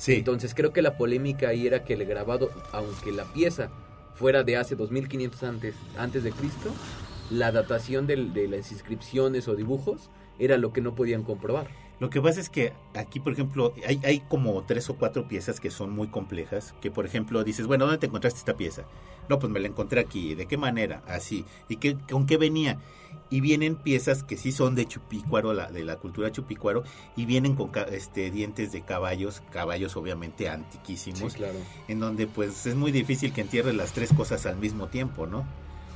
Sí. 0.00 0.14
Entonces 0.14 0.54
creo 0.54 0.72
que 0.72 0.80
la 0.80 0.96
polémica 0.96 1.50
ahí 1.50 1.66
era 1.66 1.84
que 1.84 1.92
el 1.92 2.06
grabado, 2.06 2.50
aunque 2.72 3.12
la 3.12 3.24
pieza 3.24 3.70
fuera 4.14 4.42
de 4.44 4.56
hace 4.56 4.74
2500 4.74 5.42
antes, 5.42 5.74
antes 5.98 6.24
de 6.24 6.32
Cristo, 6.32 6.70
la 7.30 7.52
datación 7.52 8.06
de 8.06 8.16
las 8.48 8.72
inscripciones 8.72 9.46
o 9.46 9.56
dibujos 9.56 10.08
era 10.38 10.56
lo 10.56 10.72
que 10.72 10.80
no 10.80 10.94
podían 10.94 11.22
comprobar. 11.22 11.68
Lo 12.00 12.08
que 12.08 12.20
pasa 12.20 12.40
es 12.40 12.48
que 12.48 12.72
aquí, 12.94 13.20
por 13.20 13.34
ejemplo, 13.34 13.74
hay, 13.86 14.00
hay 14.04 14.20
como 14.20 14.62
tres 14.64 14.88
o 14.88 14.96
cuatro 14.96 15.28
piezas 15.28 15.60
que 15.60 15.70
son 15.70 15.90
muy 15.90 16.08
complejas. 16.08 16.74
Que, 16.80 16.90
por 16.90 17.04
ejemplo, 17.04 17.44
dices, 17.44 17.66
bueno, 17.66 17.84
¿dónde 17.84 17.98
te 17.98 18.06
encontraste 18.06 18.38
esta 18.38 18.56
pieza? 18.56 18.84
No, 19.28 19.38
pues 19.38 19.52
me 19.52 19.60
la 19.60 19.68
encontré 19.68 20.00
aquí. 20.00 20.34
¿De 20.34 20.46
qué 20.46 20.56
manera? 20.56 21.02
Así. 21.06 21.44
¿Y 21.68 21.76
qué, 21.76 21.98
con 22.10 22.24
qué 22.24 22.38
venía? 22.38 22.78
Y 23.28 23.42
vienen 23.42 23.76
piezas 23.76 24.24
que 24.24 24.38
sí 24.38 24.50
son 24.50 24.74
de 24.74 24.86
chupícuaro, 24.86 25.52
la, 25.52 25.70
de 25.70 25.84
la 25.84 25.96
cultura 25.96 26.32
chupícuaro, 26.32 26.84
y 27.16 27.26
vienen 27.26 27.54
con 27.54 27.70
este, 27.92 28.30
dientes 28.30 28.72
de 28.72 28.80
caballos, 28.80 29.42
caballos 29.52 29.94
obviamente 29.96 30.48
antiquísimos, 30.48 31.34
claro. 31.34 31.58
en 31.86 32.00
donde 32.00 32.26
pues 32.26 32.66
es 32.66 32.76
muy 32.76 32.92
difícil 32.92 33.32
que 33.32 33.42
entierres 33.42 33.74
las 33.74 33.92
tres 33.92 34.12
cosas 34.14 34.46
al 34.46 34.56
mismo 34.56 34.88
tiempo, 34.88 35.26
¿no? 35.26 35.44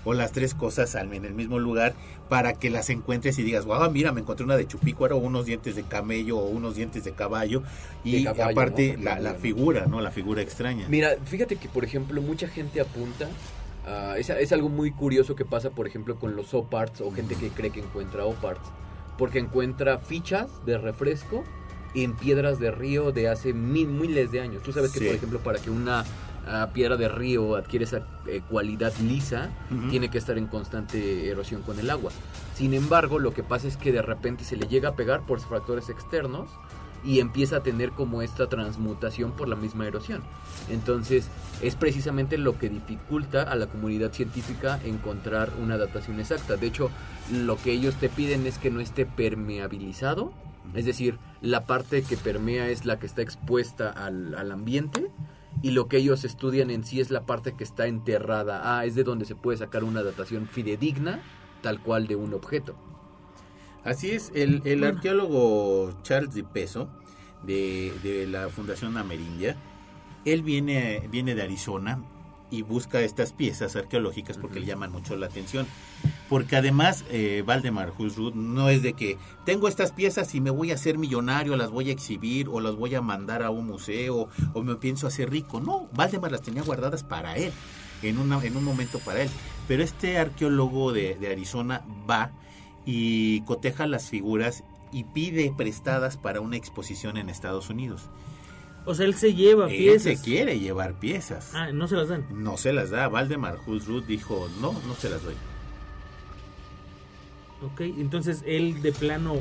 O 0.04 0.12
las 0.14 0.32
tres 0.32 0.54
cosas 0.54 0.94
en 0.96 1.24
el 1.24 1.32
mismo 1.34 1.58
lugar 1.58 1.94
para 2.28 2.52
que 2.54 2.68
las 2.70 2.90
encuentres 2.90 3.38
y 3.38 3.42
digas, 3.42 3.64
wow, 3.64 3.90
mira, 3.90 4.12
me 4.12 4.20
encontré 4.20 4.44
una 4.44 4.56
de 4.56 4.66
chupícuaro, 4.66 5.16
unos 5.16 5.46
dientes 5.46 5.76
de 5.76 5.82
camello 5.84 6.36
o 6.38 6.46
unos 6.48 6.76
dientes 6.76 7.04
de 7.04 7.12
caballo 7.12 7.62
y 8.04 8.18
De 8.18 8.24
caballo, 8.24 8.52
aparte 8.52 8.96
¿no? 8.98 9.16
la, 9.18 9.34
figura, 9.34 9.86
¿no? 9.86 10.00
La 10.00 10.10
figura 10.10 10.42
extraña. 10.42 10.86
Mira, 10.88 11.16
fíjate 11.24 11.56
que, 11.56 11.68
por 11.68 11.84
ejemplo, 11.84 12.20
mucha 12.20 12.48
gente 12.48 12.80
apunta. 12.80 13.28
a- 13.86 14.16
es, 14.18 14.30
es 14.30 14.52
algo 14.52 14.68
muy 14.68 14.90
curioso 14.92 15.34
que 15.36 15.44
pasa, 15.44 15.70
por 15.70 15.86
ejemplo, 15.86 16.18
con 16.18 16.36
los 16.36 16.54
oparts 16.54 17.00
o 17.02 17.10
gente 17.10 17.34
que 17.34 17.48
cree 17.48 17.70
que 17.70 17.80
encuentra 17.80 18.24
oparts. 18.24 18.66
Porque 19.18 19.38
encuentra 19.38 19.98
fichas 19.98 20.48
de 20.66 20.76
refresco 20.78 21.44
en 21.94 22.14
piedras 22.16 22.58
de 22.58 22.70
río 22.72 23.12
de 23.12 23.28
hace 23.28 23.52
mil, 23.52 23.86
miles 23.88 24.32
de 24.32 24.40
años. 24.40 24.62
Tú 24.62 24.72
sabes 24.72 24.90
que, 24.90 24.98
Sí. 25.00 25.04
por 25.06 25.14
ejemplo, 25.14 25.38
para 25.40 25.58
que 25.60 25.70
una 25.70 26.04
ah, 26.46 26.70
piedra 26.72 26.96
de 26.96 27.08
río 27.08 27.56
adquiere 27.56 27.84
esa 27.84 28.06
eh, 28.26 28.42
cualidad 28.48 28.92
lisa, 28.98 29.50
tiene 29.90 30.10
que 30.10 30.18
estar 30.18 30.38
en 30.38 30.46
constante 30.46 31.28
erosión 31.28 31.62
con 31.62 31.78
el 31.78 31.90
agua. 31.90 32.10
Sin 32.54 32.74
embargo, 32.74 33.18
lo 33.18 33.34
que 33.34 33.42
pasa 33.42 33.68
es 33.68 33.76
que 33.76 33.92
de 33.92 34.02
repente 34.02 34.44
se 34.44 34.56
le 34.56 34.66
llega 34.66 34.90
a 34.90 34.96
pegar 34.96 35.26
por 35.26 35.40
factores 35.40 35.88
externos 35.88 36.48
y 37.04 37.20
empieza 37.20 37.56
a 37.56 37.62
tener 37.62 37.90
como 37.90 38.22
esta 38.22 38.48
transmutación 38.48 39.32
por 39.32 39.48
la 39.48 39.56
misma 39.56 39.86
erosión. 39.86 40.22
Entonces, 40.70 41.28
es 41.60 41.76
precisamente 41.76 42.38
lo 42.38 42.58
que 42.58 42.70
dificulta 42.70 43.42
a 43.42 43.54
la 43.56 43.66
comunidad 43.66 44.12
científica 44.12 44.80
encontrar 44.84 45.50
una 45.62 45.76
datación 45.76 46.18
exacta. 46.18 46.56
De 46.56 46.66
hecho, 46.66 46.90
lo 47.30 47.56
que 47.56 47.72
ellos 47.72 47.94
te 47.96 48.08
piden 48.08 48.46
es 48.46 48.58
que 48.58 48.70
no 48.70 48.80
esté 48.80 49.04
permeabilizado, 49.04 50.32
es 50.72 50.86
decir, 50.86 51.18
la 51.42 51.66
parte 51.66 52.02
que 52.02 52.16
permea 52.16 52.68
es 52.68 52.86
la 52.86 52.98
que 52.98 53.06
está 53.06 53.20
expuesta 53.20 53.90
al, 53.90 54.34
al 54.34 54.50
ambiente 54.50 55.10
y 55.62 55.70
lo 55.70 55.88
que 55.88 55.98
ellos 55.98 56.24
estudian 56.24 56.70
en 56.70 56.84
sí 56.84 57.00
es 57.00 57.10
la 57.10 57.26
parte 57.26 57.54
que 57.54 57.64
está 57.64 57.86
enterrada. 57.86 58.78
Ah, 58.78 58.84
es 58.84 58.94
de 58.94 59.04
donde 59.04 59.24
se 59.24 59.34
puede 59.34 59.58
sacar 59.58 59.84
una 59.84 60.02
datación 60.02 60.46
fidedigna, 60.46 61.22
tal 61.62 61.80
cual 61.80 62.06
de 62.06 62.16
un 62.16 62.34
objeto. 62.34 62.74
Así 63.84 64.10
es, 64.10 64.32
el, 64.34 64.62
el 64.64 64.82
arqueólogo 64.84 65.92
Charles 66.02 66.34
Di 66.34 66.42
Peso 66.42 66.88
de, 67.42 67.92
de 68.02 68.26
la 68.26 68.48
Fundación 68.48 68.96
Amerindia, 68.96 69.56
él 70.24 70.42
viene, 70.42 71.06
viene 71.10 71.34
de 71.34 71.42
Arizona 71.42 72.02
y 72.50 72.62
busca 72.62 73.00
estas 73.00 73.32
piezas 73.32 73.76
arqueológicas 73.76 74.38
porque 74.38 74.60
le 74.60 74.66
llaman 74.66 74.92
mucho 74.92 75.16
la 75.16 75.26
atención. 75.26 75.66
Porque 76.28 76.56
además, 76.56 77.04
eh, 77.10 77.42
Valdemar 77.46 77.92
Husrud 77.96 78.34
no 78.34 78.68
es 78.68 78.82
de 78.82 78.94
que 78.94 79.18
tengo 79.44 79.68
estas 79.68 79.92
piezas 79.92 80.34
y 80.34 80.40
me 80.40 80.50
voy 80.50 80.70
a 80.70 80.74
hacer 80.74 80.98
millonario, 80.98 81.56
las 81.56 81.70
voy 81.70 81.90
a 81.90 81.92
exhibir 81.92 82.48
o 82.48 82.60
las 82.60 82.74
voy 82.76 82.94
a 82.94 83.00
mandar 83.00 83.42
a 83.42 83.50
un 83.50 83.66
museo 83.66 84.28
o 84.52 84.62
me 84.62 84.76
pienso 84.76 85.06
hacer 85.06 85.30
rico. 85.30 85.60
No, 85.60 85.88
Valdemar 85.92 86.32
las 86.32 86.42
tenía 86.42 86.62
guardadas 86.62 87.02
para 87.02 87.36
él, 87.36 87.52
en, 88.02 88.18
una, 88.18 88.42
en 88.44 88.56
un 88.56 88.64
momento 88.64 88.98
para 89.00 89.22
él. 89.22 89.30
Pero 89.68 89.82
este 89.82 90.18
arqueólogo 90.18 90.92
de, 90.92 91.16
de 91.16 91.30
Arizona 91.30 91.82
va 92.08 92.30
y 92.86 93.40
coteja 93.42 93.86
las 93.86 94.08
figuras 94.10 94.64
y 94.92 95.04
pide 95.04 95.52
prestadas 95.56 96.16
para 96.16 96.40
una 96.40 96.56
exposición 96.56 97.16
en 97.16 97.28
Estados 97.28 97.68
Unidos. 97.68 98.10
O 98.86 98.94
sea, 98.94 99.06
él 99.06 99.14
se 99.14 99.34
lleva 99.34 99.70
Él 99.70 99.76
piezas. 99.78 100.02
se 100.18 100.22
quiere 100.24 100.58
llevar 100.58 100.94
piezas. 100.94 101.54
Ah, 101.54 101.70
no 101.72 101.88
se 101.88 101.96
las 101.96 102.08
dan. 102.08 102.26
No 102.30 102.56
se 102.58 102.72
las 102.72 102.90
da. 102.90 103.08
Valdemar 103.08 103.58
Husrud 103.66 104.04
dijo, 104.04 104.48
no, 104.60 104.72
no 104.86 104.94
se 104.94 105.08
las 105.08 105.22
doy. 105.22 105.34
Ok, 107.62 107.80
entonces 107.80 108.42
él 108.46 108.82
de 108.82 108.92
plano 108.92 109.36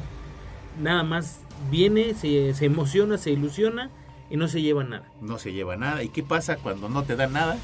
nada 0.82 1.04
más 1.04 1.40
viene, 1.70 2.14
se, 2.14 2.54
se 2.54 2.66
emociona, 2.66 3.18
se 3.18 3.32
ilusiona 3.32 3.90
y 4.30 4.38
no 4.38 4.48
se 4.48 4.62
lleva 4.62 4.84
nada. 4.84 5.12
No 5.22 5.38
se 5.40 5.52
lleva 5.52 5.76
nada. 5.76 6.04
¿Y 6.04 6.10
qué 6.10 6.24
pasa 6.24 6.56
cuando 6.58 6.88
no 6.88 7.04
te 7.04 7.16
dan 7.16 7.34
nada? 7.34 7.58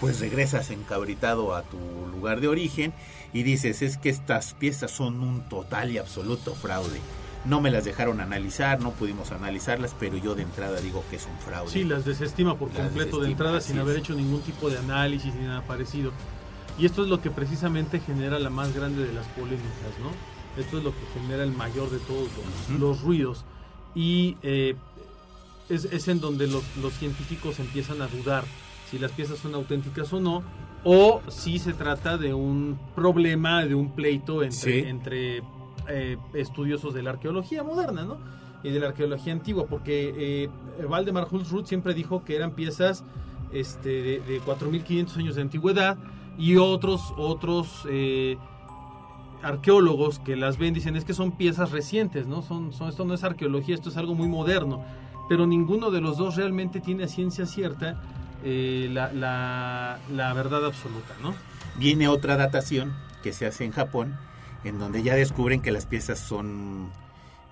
Pues 0.00 0.20
regresas 0.20 0.70
encabritado 0.70 1.54
a 1.54 1.62
tu 1.62 1.78
lugar 2.12 2.40
de 2.40 2.48
origen 2.48 2.92
y 3.32 3.42
dices, 3.42 3.82
es 3.82 3.96
que 3.96 4.08
estas 4.10 4.54
piezas 4.54 4.90
son 4.90 5.20
un 5.20 5.48
total 5.48 5.90
y 5.92 5.98
absoluto 5.98 6.54
fraude. 6.54 7.00
No 7.44 7.60
me 7.60 7.70
las 7.70 7.84
dejaron 7.84 8.20
analizar, 8.20 8.80
no 8.80 8.90
pudimos 8.90 9.32
analizarlas, 9.32 9.96
pero 9.98 10.16
yo 10.18 10.34
de 10.34 10.42
entrada 10.42 10.80
digo 10.80 11.02
que 11.08 11.16
es 11.16 11.26
un 11.26 11.38
fraude. 11.38 11.70
Sí, 11.70 11.84
las 11.84 12.04
desestima 12.04 12.58
por 12.58 12.68
Las 12.68 12.78
completo 12.78 13.20
de 13.20 13.28
entrada 13.28 13.60
sin 13.60 13.78
haber 13.78 13.96
hecho 13.96 14.14
ningún 14.14 14.42
tipo 14.42 14.68
de 14.68 14.78
análisis 14.78 15.34
ni 15.34 15.46
nada 15.46 15.62
parecido. 15.62 16.12
Y 16.78 16.86
esto 16.86 17.02
es 17.02 17.08
lo 17.08 17.20
que 17.20 17.30
precisamente 17.30 18.00
genera 18.00 18.38
la 18.38 18.50
más 18.50 18.74
grande 18.74 19.06
de 19.06 19.12
las 19.12 19.26
polémicas, 19.28 19.98
¿no? 20.02 20.10
Esto 20.60 20.78
es 20.78 20.84
lo 20.84 20.90
que 20.90 21.20
genera 21.20 21.42
el 21.42 21.52
mayor 21.52 21.90
de 21.90 21.98
todos 22.00 22.28
los, 22.78 23.00
ruidos. 23.02 23.44
Y 23.94 24.36
eh, 24.42 24.76
es, 25.68 25.84
es 25.86 26.08
en 26.08 26.20
donde 26.20 26.46
los, 26.46 26.64
los 26.76 26.92
científicos 26.94 27.58
empiezan 27.58 28.02
a 28.02 28.06
dudar 28.06 28.44
si 28.90 28.98
las 28.98 29.12
piezas 29.12 29.38
son 29.38 29.54
auténticas 29.54 30.12
o 30.12 30.20
no, 30.20 30.42
o 30.84 31.22
si 31.28 31.58
se 31.58 31.72
trata 31.72 32.18
de 32.18 32.34
un 32.34 32.78
problema, 32.94 33.64
de 33.64 33.74
un 33.74 33.92
pleito 33.94 34.42
entre, 34.42 34.82
Sí. 34.82 34.88
entre 34.88 35.42
eh, 35.90 36.16
estudiosos 36.34 36.94
de 36.94 37.02
la 37.02 37.10
arqueología 37.10 37.62
moderna, 37.62 38.04
¿no? 38.04 38.18
Y 38.62 38.70
de 38.70 38.80
la 38.80 38.88
arqueología 38.88 39.32
antigua, 39.32 39.66
porque 39.68 40.14
eh, 40.16 40.48
Valdemar 40.86 41.26
Hulsrud 41.30 41.64
siempre 41.64 41.94
dijo 41.94 42.24
que 42.24 42.36
eran 42.36 42.52
piezas 42.52 43.04
este, 43.52 43.88
de, 43.88 44.20
de 44.20 44.40
4.500 44.42 45.16
años 45.16 45.36
de 45.36 45.42
antigüedad 45.42 45.96
y 46.38 46.56
otros, 46.56 47.12
otros 47.16 47.86
eh, 47.90 48.38
arqueólogos 49.42 50.18
que 50.20 50.36
las 50.36 50.58
ven 50.58 50.74
dicen 50.74 50.96
es 50.96 51.04
que 51.04 51.14
son 51.14 51.32
piezas 51.32 51.70
recientes, 51.70 52.26
¿no? 52.26 52.42
Son, 52.42 52.72
son, 52.72 52.88
esto 52.88 53.04
no 53.04 53.14
es 53.14 53.24
arqueología, 53.24 53.74
esto 53.74 53.90
es 53.90 53.96
algo 53.96 54.14
muy 54.14 54.28
moderno. 54.28 54.82
Pero 55.28 55.46
ninguno 55.46 55.90
de 55.90 56.00
los 56.00 56.16
dos 56.16 56.36
realmente 56.36 56.80
tiene 56.80 57.04
a 57.04 57.08
ciencia 57.08 57.46
cierta 57.46 58.00
eh, 58.42 58.88
la, 58.90 59.12
la, 59.12 59.98
la 60.12 60.32
verdad 60.32 60.64
absoluta, 60.64 61.14
¿no? 61.22 61.34
Viene 61.78 62.08
otra 62.08 62.36
datación 62.36 62.94
que 63.22 63.32
se 63.32 63.46
hace 63.46 63.64
en 63.64 63.72
Japón, 63.72 64.16
en 64.64 64.78
donde 64.78 65.02
ya 65.02 65.14
descubren 65.14 65.60
que 65.62 65.70
las 65.72 65.86
piezas 65.86 66.18
son 66.18 66.90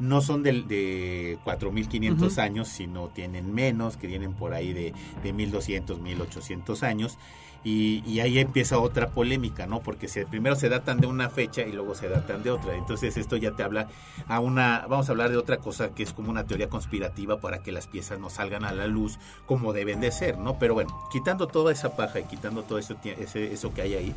no 0.01 0.21
son 0.21 0.45
del- 0.45 0.69
de, 0.69 1.39
4.500 1.45 2.33
Ujú. 2.35 2.41
años, 2.41 2.69
sino 2.69 3.09
tienen 3.09 3.53
menos, 3.53 3.97
que 3.97 4.07
tienen 4.07 4.33
por 4.33 4.55
ahí 4.55 4.73
de, 4.73 4.95
de 5.25 5.33
1.200, 5.35 5.99
1.800 5.99 6.85
años. 6.85 7.19
Y, 7.65 8.05
y 8.07 8.21
ahí 8.21 8.39
empieza 8.39 8.79
otra 8.79 9.09
polémica, 9.09 9.67
¿no? 9.67 9.81
Porque 9.81 10.07
se, 10.07 10.25
primero 10.25 10.55
se 10.55 10.69
datan 10.69 11.01
de 11.01 11.09
una 11.09 11.29
fecha 11.29 11.63
y 11.63 11.73
luego 11.73 11.97
se 11.97 12.09
datan 12.09 12.45
de 12.45 12.53
otra. 12.53 12.77
Entonces 12.77 13.17
esto 13.17 13.37
ya 13.37 13.51
te 13.51 13.65
habla 13.65 13.89
a 14.29 14.39
una... 14.39 14.87
Vamos 14.89 15.09
a 15.09 15.13
hablar 15.13 15.31
de 15.31 15.37
otra 15.37 15.57
cosa 15.57 15.93
que 15.93 16.05
es 16.05 16.13
como 16.13 16.31
una 16.31 16.45
teoría 16.47 16.69
conspirativa 16.69 17.41
para 17.41 17.65
que 17.65 17.73
las 17.73 17.89
piezas 17.89 18.21
no 18.21 18.31
salgan 18.31 18.65
a 18.65 18.71
la 18.73 18.87
luz 18.87 19.19
como 19.47 19.73
deben 19.73 20.01
de 20.01 20.13
ser, 20.13 20.39
¿no? 20.39 20.61
Pero 20.61 20.75
bueno, 20.75 20.97
quitando 21.11 21.49
toda 21.49 21.73
esa 21.73 21.97
paja 21.97 22.21
y 22.21 22.25
quitando 22.25 22.63
todo 22.63 22.79
eso, 22.79 22.95
ese- 23.03 23.53
eso 23.53 23.75
que 23.75 23.83
hay 23.83 23.95
ahí, 23.95 24.15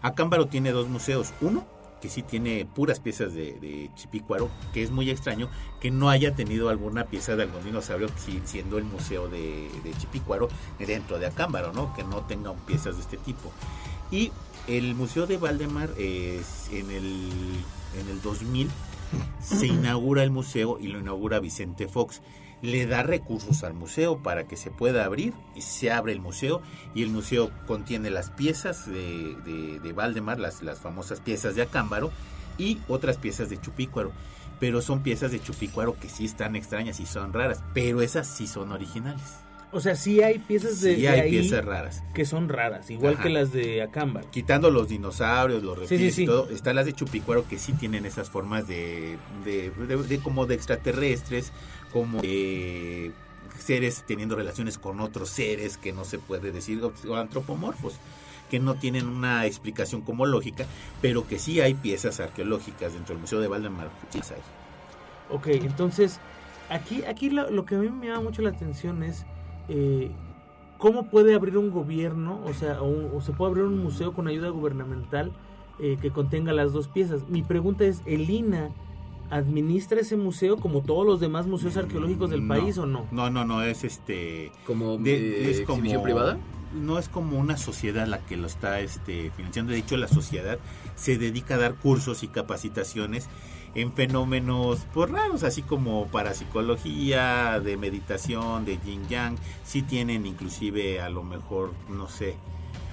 Acámbaro 0.00 0.46
tiene 0.46 0.70
dos 0.72 0.88
museos. 0.88 1.34
Uno, 1.42 1.66
que 2.00 2.08
sí 2.08 2.22
tiene 2.22 2.64
puras 2.64 3.00
piezas 3.00 3.34
de, 3.34 3.90
Chipícuaro, 3.94 4.48
que 4.72 4.82
es 4.82 4.90
muy 4.90 5.10
extraño 5.10 5.48
que 5.80 5.90
no 5.90 6.08
haya 6.10 6.34
tenido 6.34 6.68
alguna 6.68 7.04
pieza 7.04 7.36
de 7.36 7.42
algún 7.44 7.64
dinosaurio, 7.64 8.08
si- 8.16 8.40
siendo 8.44 8.78
el 8.78 8.84
museo 8.84 9.28
de, 9.28 9.68
Chipícuaro 9.98 10.48
dentro 10.78 11.18
de 11.18 11.26
Acámbaro, 11.26 11.72
¿no? 11.72 11.94
Que 11.94 12.02
no 12.04 12.22
tenga 12.22 12.52
piezas 12.66 12.96
de 12.96 13.02
este 13.02 13.16
tipo. 13.18 13.52
Y 14.10 14.32
el 14.66 14.94
Museo 14.94 15.26
de 15.26 15.36
Valdemar, 15.36 15.90
es 15.98 16.68
en, 16.72 16.90
el, 16.90 17.30
en 18.00 18.08
el 18.10 18.20
2000, 18.22 18.68
se 19.42 19.66
inaugura 19.66 20.22
el 20.22 20.30
museo 20.30 20.78
y 20.80 20.88
lo 20.88 20.98
inaugura 21.00 21.40
Vicente 21.40 21.88
Fox. 21.88 22.20
Le 22.62 22.86
da 22.86 23.02
recursos 23.02 23.64
al 23.64 23.72
museo 23.74 24.18
para 24.22 24.46
que 24.46 24.56
se 24.56 24.70
pueda 24.70 25.04
abrir 25.04 25.32
y 25.54 25.62
se 25.62 25.90
abre 25.90 26.12
el 26.12 26.20
museo 26.20 26.60
y 26.94 27.02
el 27.02 27.08
museo 27.08 27.50
contiene 27.66 28.10
las 28.10 28.30
piezas 28.30 28.86
de, 28.86 29.34
de, 29.46 29.80
de 29.80 29.92
Valdemar, 29.92 30.38
las, 30.38 30.62
las 30.62 30.78
famosas 30.78 31.20
piezas 31.20 31.54
de 31.54 31.62
Acámbaro 31.62 32.10
y 32.58 32.78
otras 32.88 33.16
piezas 33.16 33.48
de 33.48 33.58
Chupícuaro. 33.60 34.12
Pero 34.58 34.82
son 34.82 35.02
piezas 35.02 35.32
de 35.32 35.40
Chupícuaro 35.42 35.98
que 35.98 36.10
sí 36.10 36.26
están 36.26 36.54
extrañas 36.54 37.00
y 37.00 37.06
son 37.06 37.32
raras, 37.32 37.62
pero 37.72 38.02
esas 38.02 38.26
sí 38.26 38.46
son 38.46 38.72
originales. 38.72 39.22
O 39.72 39.78
sea, 39.80 39.94
sí 39.94 40.20
hay 40.20 40.40
piezas 40.40 40.80
de, 40.80 40.96
Sí 40.96 41.02
de 41.02 41.08
hay 41.08 41.20
ahí 41.20 41.30
piezas 41.30 41.64
raras. 41.64 42.02
que 42.12 42.24
son 42.26 42.48
raras, 42.48 42.90
igual 42.90 43.14
Ajá. 43.14 43.22
que 43.22 43.28
las 43.30 43.52
de 43.52 43.80
Acámbaro. 43.82 44.28
Quitando 44.32 44.68
los 44.70 44.88
dinosaurios, 44.88 45.62
los 45.62 45.76
Sí, 45.76 45.80
reptiles 45.82 46.14
sí, 46.14 46.16
sí. 46.16 46.22
y 46.24 46.26
todo, 46.26 46.50
están 46.50 46.74
las 46.76 46.86
de 46.86 46.92
Chupicuaro 46.92 47.46
que 47.48 47.56
sí 47.56 47.72
tienen 47.72 48.04
esas 48.04 48.28
formas 48.28 48.66
de, 48.66 49.16
de, 49.44 49.70
de- 49.70 49.96
de 50.02 50.18
como 50.18 50.44
de 50.46 50.56
extraterrestres, 50.56 51.52
como 51.92 52.20
de 52.20 53.12
seres 53.58 54.04
teniendo 54.06 54.36
relaciones 54.36 54.78
con 54.78 55.00
otros 55.00 55.28
seres 55.28 55.76
que 55.76 55.92
no 55.92 56.04
se 56.04 56.18
puede 56.18 56.50
decir, 56.52 56.82
o, 56.82 57.14
antropomorfos, 57.14 57.94
que 58.50 58.58
no 58.58 58.74
tienen 58.74 59.06
una 59.06 59.46
explicación 59.46 60.00
como 60.00 60.26
lógica, 60.26 60.66
pero 61.00 61.26
que 61.26 61.38
sí 61.38 61.60
hay 61.60 61.74
piezas 61.74 62.20
arqueológicas 62.20 62.94
dentro 62.94 63.14
del 63.14 63.20
Museo 63.20 63.40
de 63.40 63.48
Valdemar. 63.48 63.90
Hay. 64.14 65.34
Ok, 65.34 65.46
entonces, 65.48 66.18
aquí, 66.68 67.04
aquí 67.04 67.30
lo, 67.30 67.64
que 67.64 67.76
a 67.76 67.78
mí 67.78 67.88
me 67.88 68.08
llama 68.08 68.22
mucho 68.22 68.42
la 68.42 68.50
atención 68.50 69.02
es 69.04 69.24
eh, 69.68 70.10
cómo 70.78 71.08
puede 71.08 71.34
abrir 71.34 71.56
un 71.58 71.70
gobierno, 71.70 72.40
o 72.44 72.54
sea, 72.54 72.82
o, 72.82 73.20
se 73.20 73.32
puede 73.32 73.50
abrir 73.52 73.64
un 73.66 73.78
museo 73.78 74.12
con 74.12 74.26
ayuda 74.26 74.48
gubernamental 74.48 75.32
eh, 75.78 75.96
que 76.00 76.10
contenga 76.10 76.52
las 76.52 76.72
dos 76.72 76.88
piezas. 76.88 77.28
Mi 77.28 77.42
pregunta 77.42 77.84
es, 77.84 78.02
¿el 78.06 78.28
INA 78.28 78.70
administra 79.30 80.00
ese 80.00 80.16
museo 80.16 80.56
como 80.56 80.82
todos 80.82 81.06
los 81.06 81.20
demás 81.20 81.46
museos 81.46 81.76
arqueológicos 81.76 82.30
del 82.30 82.46
No, 82.46 82.54
país 82.54 82.76
o 82.78 82.86
no? 82.86 83.06
No, 83.12 83.30
no, 83.30 83.44
no, 83.44 83.62
es 83.62 83.84
este... 83.84 84.52
Como 84.66 84.98
de- 84.98 85.46
eh, 85.46 85.50
es 85.50 85.60
como 85.62 85.78
exhibición 85.78 86.02
privada. 86.02 86.38
no 86.74 86.98
es 86.98 87.08
como 87.08 87.38
una 87.38 87.56
sociedad 87.56 88.06
la 88.06 88.18
que 88.18 88.36
lo 88.36 88.46
está 88.46 88.80
este, 88.80 89.30
financiando 89.36 89.72
de 89.72 89.78
hecho 89.78 89.96
la 89.96 90.08
sociedad 90.08 90.58
se 90.96 91.16
dedica 91.18 91.54
a 91.54 91.58
dar 91.58 91.74
cursos 91.76 92.22
y 92.22 92.28
capacitaciones 92.28 93.28
en 93.74 93.92
fenómenos 93.92 94.80
pues 94.92 95.10
raros 95.10 95.42
así 95.44 95.62
como 95.62 96.06
parapsicología 96.08 97.60
de 97.60 97.76
meditación 97.76 98.64
de 98.64 98.78
yin 98.84 99.06
yang 99.08 99.36
sí 99.64 99.82
tienen 99.82 100.26
inclusive 100.26 101.00
a 101.00 101.08
lo 101.08 101.22
mejor 101.22 101.72
no 101.88 102.08
sé 102.08 102.34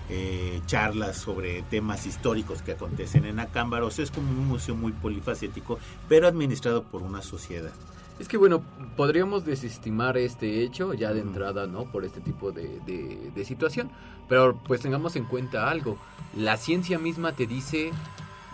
eh, 0.09 0.61
charlas 0.65 1.17
sobre 1.17 1.61
temas 1.63 2.05
históricos 2.05 2.61
que 2.61 2.71
acontecen 2.73 3.25
en 3.25 3.39
Acámbaro. 3.39 3.87
O 3.87 3.91
sea, 3.91 4.03
es 4.03 4.11
como 4.11 4.29
un 4.29 4.47
museo 4.47 4.75
muy 4.75 4.91
polifacético, 4.93 5.79
pero 6.07 6.27
administrado 6.27 6.83
por 6.83 7.01
una 7.03 7.21
sociedad. 7.21 7.71
Es 8.19 8.27
que 8.27 8.37
bueno, 8.37 8.63
podríamos 8.95 9.45
desestimar 9.45 10.17
este 10.17 10.63
hecho 10.63 10.93
ya 10.95 11.13
de 11.13 11.19
entrada, 11.21 11.67
¿no? 11.67 11.85
Por 11.85 12.03
este 12.03 12.19
tipo 12.19 12.51
de, 12.51 12.79
de- 12.85 13.31
de 13.35 13.45
situación. 13.45 13.91
Pero 14.27 14.57
pues 14.65 14.81
tengamos 14.81 15.15
en 15.15 15.25
cuenta 15.25 15.69
algo. 15.69 15.97
La 16.35 16.57
ciencia 16.57 16.97
misma 16.97 17.33
te 17.33 17.45
dice, 17.45 17.91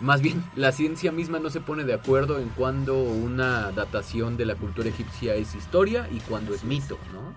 más 0.00 0.20
bien, 0.20 0.44
la 0.56 0.70
ciencia 0.72 1.12
misma 1.12 1.38
no 1.38 1.48
se 1.48 1.60
pone 1.62 1.84
de 1.84 1.94
acuerdo 1.94 2.38
en 2.40 2.50
cuándo 2.50 3.02
una 3.02 3.72
datación 3.72 4.36
de 4.36 4.44
la 4.44 4.54
cultura 4.56 4.90
egipcia 4.90 5.34
es 5.34 5.54
historia 5.54 6.08
y 6.12 6.20
cuándo 6.20 6.52
es 6.54 6.62
mito, 6.64 6.98
¿no? 7.14 7.34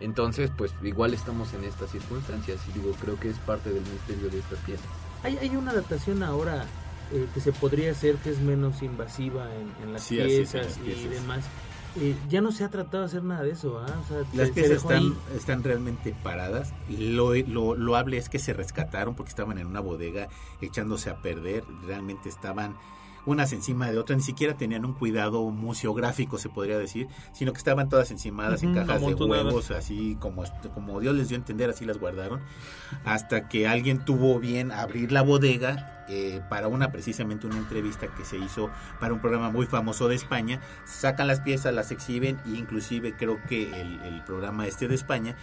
Entonces, 0.00 0.50
pues 0.56 0.72
igual 0.82 1.14
estamos 1.14 1.52
en 1.54 1.64
estas 1.64 1.90
circunstancias 1.90 2.60
y 2.68 2.78
digo, 2.78 2.92
creo 3.00 3.18
que 3.18 3.30
es 3.30 3.38
parte 3.38 3.70
del 3.72 3.82
misterio 3.82 4.28
de 4.30 4.38
estas 4.38 4.58
piezas. 4.60 4.86
Hay, 5.22 5.38
hay 5.38 5.56
una 5.56 5.70
adaptación 5.70 6.22
ahora 6.22 6.66
eh, 7.12 7.26
que 7.32 7.40
se 7.40 7.52
podría 7.52 7.92
hacer 7.92 8.16
que 8.16 8.30
es 8.30 8.38
menos 8.40 8.82
invasiva 8.82 9.48
en, 9.54 9.72
en 9.82 9.92
las, 9.94 10.02
Sí, 10.02 10.20
así 10.20 10.32
es, 10.34 10.54
en 10.54 10.60
piezas 10.60 10.66
las 10.66 10.76
y 10.78 10.80
piezas. 10.92 11.10
demás. 11.10 11.44
Eh, 11.98 12.14
ya 12.28 12.42
no 12.42 12.52
se 12.52 12.62
ha 12.62 12.68
tratado 12.68 13.04
de 13.04 13.06
hacer 13.08 13.22
nada 13.24 13.42
de 13.42 13.52
eso, 13.52 13.78
¿ah? 13.78 13.86
O 14.04 14.06
sea, 14.06 14.18
Las 14.34 14.50
piezas 14.50 14.82
están, 14.82 15.14
están 15.34 15.62
realmente 15.64 16.14
paradas. 16.22 16.74
Lo, 16.90 17.34
lo 17.34 17.74
loable 17.74 18.18
es 18.18 18.28
que 18.28 18.38
se 18.38 18.52
rescataron 18.52 19.14
porque 19.14 19.30
estaban 19.30 19.56
en 19.56 19.66
una 19.66 19.80
bodega 19.80 20.28
echándose 20.60 21.08
a 21.08 21.16
perder. 21.22 21.64
Realmente 21.86 22.28
estaban 22.28 22.76
unas 23.26 23.52
encima 23.52 23.90
de 23.90 23.98
otras. 23.98 24.16
Ni 24.16 24.22
siquiera 24.22 24.54
tenían 24.54 24.84
un 24.84 24.94
cuidado 24.94 25.50
museográfico, 25.50 26.38
se 26.38 26.48
podría 26.48 26.78
decir, 26.78 27.08
sino 27.32 27.52
que 27.52 27.58
estaban 27.58 27.88
todas 27.88 28.10
encimadas 28.10 28.62
en 28.62 28.74
cajas 28.74 29.04
de 29.04 29.14
huevos, 29.14 29.70
así 29.70 30.16
como, 30.20 30.44
como 30.72 31.00
Dios 31.00 31.14
les 31.14 31.28
dio 31.28 31.36
a 31.36 31.40
entender, 31.40 31.70
así 31.70 31.84
las 31.84 31.98
guardaron. 31.98 32.40
Hasta 33.04 33.48
que 33.48 33.68
alguien 33.68 34.04
tuvo 34.04 34.38
bien 34.38 34.72
abrir 34.72 35.12
la 35.12 35.22
bodega 35.22 36.04
eh, 36.08 36.40
para 36.48 36.68
una 36.68 36.92
precisamente 36.92 37.46
una 37.48 37.58
entrevista 37.58 38.06
que 38.06 38.24
se 38.24 38.38
hizo 38.38 38.70
para 39.00 39.12
un 39.12 39.20
programa 39.20 39.50
muy 39.50 39.66
famoso 39.66 40.08
de 40.08 40.14
España. 40.14 40.60
Sacan 40.84 41.26
las 41.26 41.40
piezas, 41.40 41.74
las 41.74 41.90
exhiben 41.90 42.38
e 42.46 42.50
inclusive 42.50 43.16
creo 43.16 43.38
que 43.48 43.80
el, 43.80 44.00
el 44.02 44.22
programa 44.22 44.66
este 44.66 44.86
de 44.86 44.94
España 44.94 45.36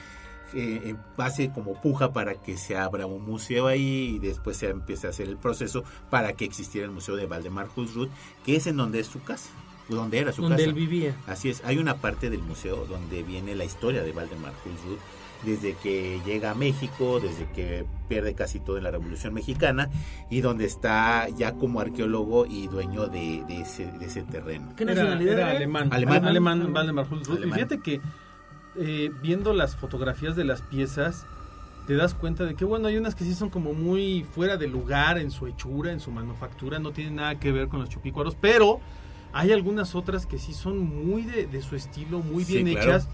eh, 0.55 0.81
eh, 0.85 0.95
hace 1.17 1.51
como 1.51 1.79
puja 1.81 2.13
para 2.13 2.35
que 2.35 2.57
se 2.57 2.77
abra 2.77 3.05
un 3.05 3.25
museo 3.25 3.67
ahí 3.67 4.15
y 4.15 4.19
después 4.19 4.57
se 4.57 4.69
empiece 4.69 5.07
a 5.07 5.11
hacer 5.11 5.27
el 5.27 5.37
proceso 5.37 5.83
para 6.09 6.33
que 6.33 6.45
existiera 6.45 6.85
el 6.85 6.91
museo 6.93 7.15
de 7.15 7.25
Valdemar 7.25 7.67
Husrud, 7.75 8.09
que 8.45 8.55
es 8.55 8.67
en 8.67 8.77
donde 8.77 8.99
es 8.99 9.07
su 9.07 9.21
casa, 9.23 9.49
donde 9.89 10.19
era 10.19 10.31
su 10.31 10.41
donde 10.41 10.57
casa. 10.57 10.69
él 10.69 10.73
vivía. 10.75 11.15
Así 11.27 11.49
es, 11.49 11.61
hay 11.65 11.77
una 11.77 11.97
parte 11.97 12.29
del 12.29 12.41
museo 12.41 12.85
donde 12.85 13.23
viene 13.23 13.55
la 13.55 13.65
historia 13.65 14.03
de 14.03 14.11
Valdemar 14.11 14.53
Husrud, 14.65 14.97
desde 15.43 15.73
que 15.73 16.21
llega 16.25 16.51
a 16.51 16.55
México, 16.55 17.19
desde 17.19 17.49
que 17.51 17.83
pierde 18.07 18.33
casi 18.33 18.61
todo 18.61 18.77
en 18.77 18.83
la 18.85 18.91
Revolución 18.91 19.33
Mexicana 19.33 19.89
y 20.29 20.39
donde 20.39 20.63
está 20.65 21.27
ya 21.29 21.51
como 21.55 21.81
arqueólogo 21.81 22.45
y 22.45 22.67
dueño 22.67 23.07
de, 23.07 23.43
de 23.45 23.59
ese, 23.59 23.87
de 23.87 24.05
ese 24.05 24.21
terreno. 24.23 24.71
¿Qué 24.77 24.83
Era, 24.83 24.93
nacionalidad 24.93 25.33
era 25.33 25.47
era? 25.49 25.57
alemán. 25.57 25.89
Alemán. 25.91 26.25
Alemán, 26.25 26.71
Valdemar 26.73 27.07
Alemán. 27.29 27.53
fíjate 27.55 27.81
que 27.81 27.99
eh, 28.75 29.11
viendo 29.21 29.53
las 29.53 29.75
fotografías 29.75 30.35
de 30.35 30.43
las 30.43 30.61
piezas, 30.61 31.25
te 31.87 31.95
das 31.95 32.13
cuenta 32.13 32.45
de 32.45 32.55
que, 32.55 32.63
bueno, 32.65 32.87
hay 32.87 32.97
unas 32.97 33.13
que 33.15 33.23
sí 33.25 33.33
son 33.35 33.49
como 33.49 33.73
muy 33.73 34.25
fuera 34.33 34.55
de 34.57 34.67
lugar 34.67 35.17
en 35.17 35.31
su 35.31 35.47
hechura, 35.47 35.91
en 35.91 35.99
su 35.99 36.11
manufactura, 36.11 36.79
no 36.79 36.91
tienen 36.91 37.15
nada 37.15 37.39
que 37.39 37.51
ver 37.51 37.67
con 37.67 37.79
los 37.81 37.89
chupícuaros, 37.89 38.35
pero 38.39 38.79
hay 39.33 39.51
algunas 39.51 39.93
otras 39.95 40.25
que 40.25 40.39
sí 40.39 40.53
son 40.53 40.79
muy 40.79 41.23
de, 41.23 41.45
de 41.47 41.61
su 41.61 41.75
estilo, 41.75 42.19
muy 42.19 42.45
Sí, 42.45 42.63
bien 42.63 42.75
claro. 42.75 42.91
hechas. 42.91 43.07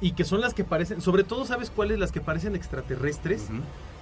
Y 0.00 0.12
que 0.12 0.24
son 0.24 0.40
las 0.40 0.54
que 0.54 0.64
parecen, 0.64 1.00
sobre 1.00 1.24
todo, 1.24 1.44
¿sabes 1.44 1.70
cuáles? 1.70 1.98
Las 1.98 2.12
que 2.12 2.20
parecen 2.20 2.54
extraterrestres. 2.56 3.48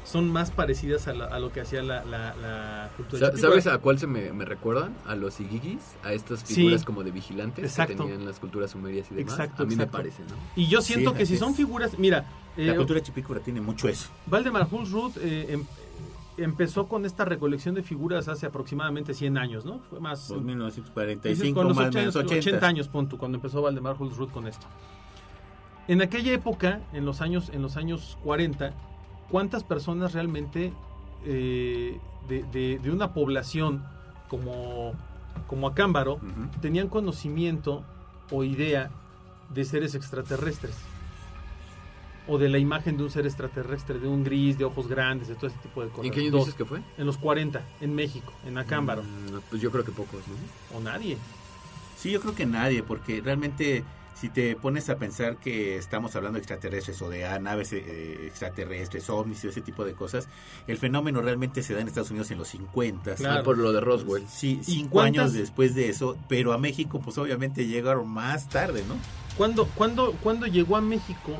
Son 0.04 0.30
más 0.32 0.50
parecidas 0.50 1.06
a, 1.08 1.14
la- 1.14 1.26
a 1.26 1.38
lo 1.38 1.52
que 1.52 1.60
hacía 1.60 1.82
la, 1.82 2.04
la, 2.04 2.34
la 2.36 2.90
cultura 2.96 3.30
Sa-. 3.30 3.36
¿Sabes 3.36 3.66
a 3.66 3.78
cuál 3.78 3.98
se 3.98 4.06
me, 4.06 4.32
me 4.32 4.44
recuerdan? 4.44 4.94
A 5.06 5.14
los 5.14 5.38
igigis, 5.40 5.80
a 6.02 6.12
estas 6.12 6.40
Sí. 6.40 6.54
figuras 6.56 6.84
como 6.84 7.04
de 7.04 7.10
vigilantes 7.12 7.64
Exacto. 7.64 7.94
que 8.04 8.10
tenían 8.10 8.24
las 8.26 8.38
culturas 8.40 8.72
sumerias 8.72 9.06
y 9.10 9.14
demás. 9.14 9.32
Exacto, 9.34 9.62
a 9.62 9.66
mí 9.66 9.74
exacto. 9.74 9.96
me 9.98 10.02
parece, 10.02 10.22
¿no? 10.22 10.34
Y 10.56 10.66
yo 10.66 10.82
siento 10.82 11.12
Sí, 11.12 11.18
que 11.18 11.26
si 11.26 11.36
son 11.36 11.54
figuras, 11.54 11.98
mira, 11.98 12.26
La 12.56 12.72
eh, 12.72 12.76
cultura 12.76 13.00
chipícora 13.00 13.40
tiene 13.40 13.60
mucho 13.60 13.88
eso. 13.88 14.08
Valdemar 14.26 14.66
Hulsrud 14.70 15.12
eh, 15.18 15.52
em- 15.52 15.64
empezó 16.36 16.88
con 16.88 17.04
esta 17.06 17.24
recolección 17.24 17.74
de 17.74 17.82
figuras 17.82 18.26
hace 18.26 18.46
aproximadamente 18.46 19.14
100 19.14 19.38
años, 19.38 19.64
¿no? 19.64 19.80
Fue 19.90 20.00
más... 20.00 20.18
Pues 20.28 20.40
dices, 20.40 20.44
1945 20.46 21.54
con 21.54 21.68
los 21.68 21.76
más 21.76 21.84
o 21.84 21.88
80, 21.88 22.00
menos 22.00 22.16
80. 22.16 22.34
80 22.50 22.66
años, 22.66 22.88
punto, 22.88 23.18
cuando 23.18 23.36
empezó 23.36 23.62
Valdemar 23.62 23.96
Hulsrud 23.98 24.30
con 24.30 24.46
esto. 24.48 24.66
En 25.88 26.00
aquella 26.02 26.32
época, 26.32 26.80
en 26.92 27.04
los 27.04 27.20
años, 27.20 27.50
en 27.52 27.60
los 27.62 27.76
años 27.76 28.16
40, 28.24 28.72
¿cuántas 29.32 29.64
personas 29.64 30.12
realmente 30.12 30.72
eh, 31.24 31.98
de, 32.28 32.44
de- 32.52 32.78
de 32.78 32.90
una 32.92 33.12
población 33.12 33.82
como, 34.28 34.92
como 35.48 35.66
Acámbaro 35.66 36.20
tenían 36.60 36.86
conocimiento 36.88 37.82
o 38.30 38.44
idea 38.44 38.90
de 39.52 39.64
seres 39.64 39.94
extraterrestres? 39.96 40.76
O 42.28 42.38
de 42.38 42.48
la 42.48 42.58
imagen 42.58 42.96
de 42.96 43.02
un 43.02 43.10
ser 43.10 43.26
extraterrestre, 43.26 43.98
de 43.98 44.06
un 44.06 44.22
gris, 44.22 44.56
de 44.56 44.64
ojos 44.64 44.86
grandes, 44.86 45.26
de 45.26 45.34
todo 45.34 45.48
ese 45.48 45.58
tipo 45.58 45.82
de 45.82 45.88
cosas. 45.88 46.04
¿Y 46.04 46.08
en 46.08 46.14
qué 46.14 46.20
año 46.20 46.30
Dos. 46.30 46.40
dices 46.42 46.54
que 46.54 46.64
fue? 46.64 46.80
En 46.96 47.04
los 47.04 47.18
40, 47.18 47.60
en 47.80 47.94
México, 47.96 48.32
en 48.46 48.58
Acámbaro. 48.58 49.02
Mm, 49.02 49.40
pues 49.50 49.60
yo 49.60 49.72
creo 49.72 49.84
que 49.84 49.90
pocos, 49.90 50.20
¿no? 50.28 50.78
O 50.78 50.80
nadie. 50.80 51.18
Sí, 51.96 52.12
yo 52.12 52.20
creo 52.20 52.34
que 52.36 52.46
nadie, 52.46 52.84
porque 52.84 53.20
realmente 53.20 53.82
si 54.22 54.28
te 54.28 54.54
pones 54.54 54.88
a 54.88 54.98
pensar 54.98 55.36
que 55.36 55.76
estamos 55.76 56.14
hablando 56.14 56.36
de 56.36 56.42
extraterrestres 56.42 57.02
o 57.02 57.10
de 57.10 57.26
ah, 57.26 57.40
naves 57.40 57.72
eh, 57.72 58.24
extraterrestres, 58.24 59.10
ovnis 59.10 59.42
y 59.42 59.48
ese 59.48 59.62
tipo 59.62 59.84
de 59.84 59.94
cosas, 59.94 60.28
el 60.68 60.78
fenómeno 60.78 61.20
realmente 61.22 61.60
se 61.60 61.74
da 61.74 61.80
en 61.80 61.88
Estados 61.88 62.12
Unidos 62.12 62.30
en 62.30 62.38
los 62.38 62.46
50. 62.46 63.16
Claro. 63.16 63.40
Ah, 63.40 63.42
por 63.42 63.58
lo 63.58 63.72
de 63.72 63.80
Roswell. 63.80 64.24
Sí, 64.28 64.60
¿Y 64.60 64.64
cinco 64.64 64.90
cuántas- 64.90 65.22
años 65.24 65.32
después 65.32 65.74
de 65.74 65.88
eso, 65.88 66.16
pero 66.28 66.52
a 66.52 66.58
México 66.58 67.00
pues 67.00 67.18
obviamente 67.18 67.66
llegaron 67.66 68.08
más 68.08 68.48
tarde, 68.48 68.84
¿no? 68.86 68.94
¿Cuándo, 69.36 69.66
cuándo, 69.74 70.12
cuándo 70.22 70.46
llegó 70.46 70.76
a 70.76 70.80
México 70.80 71.32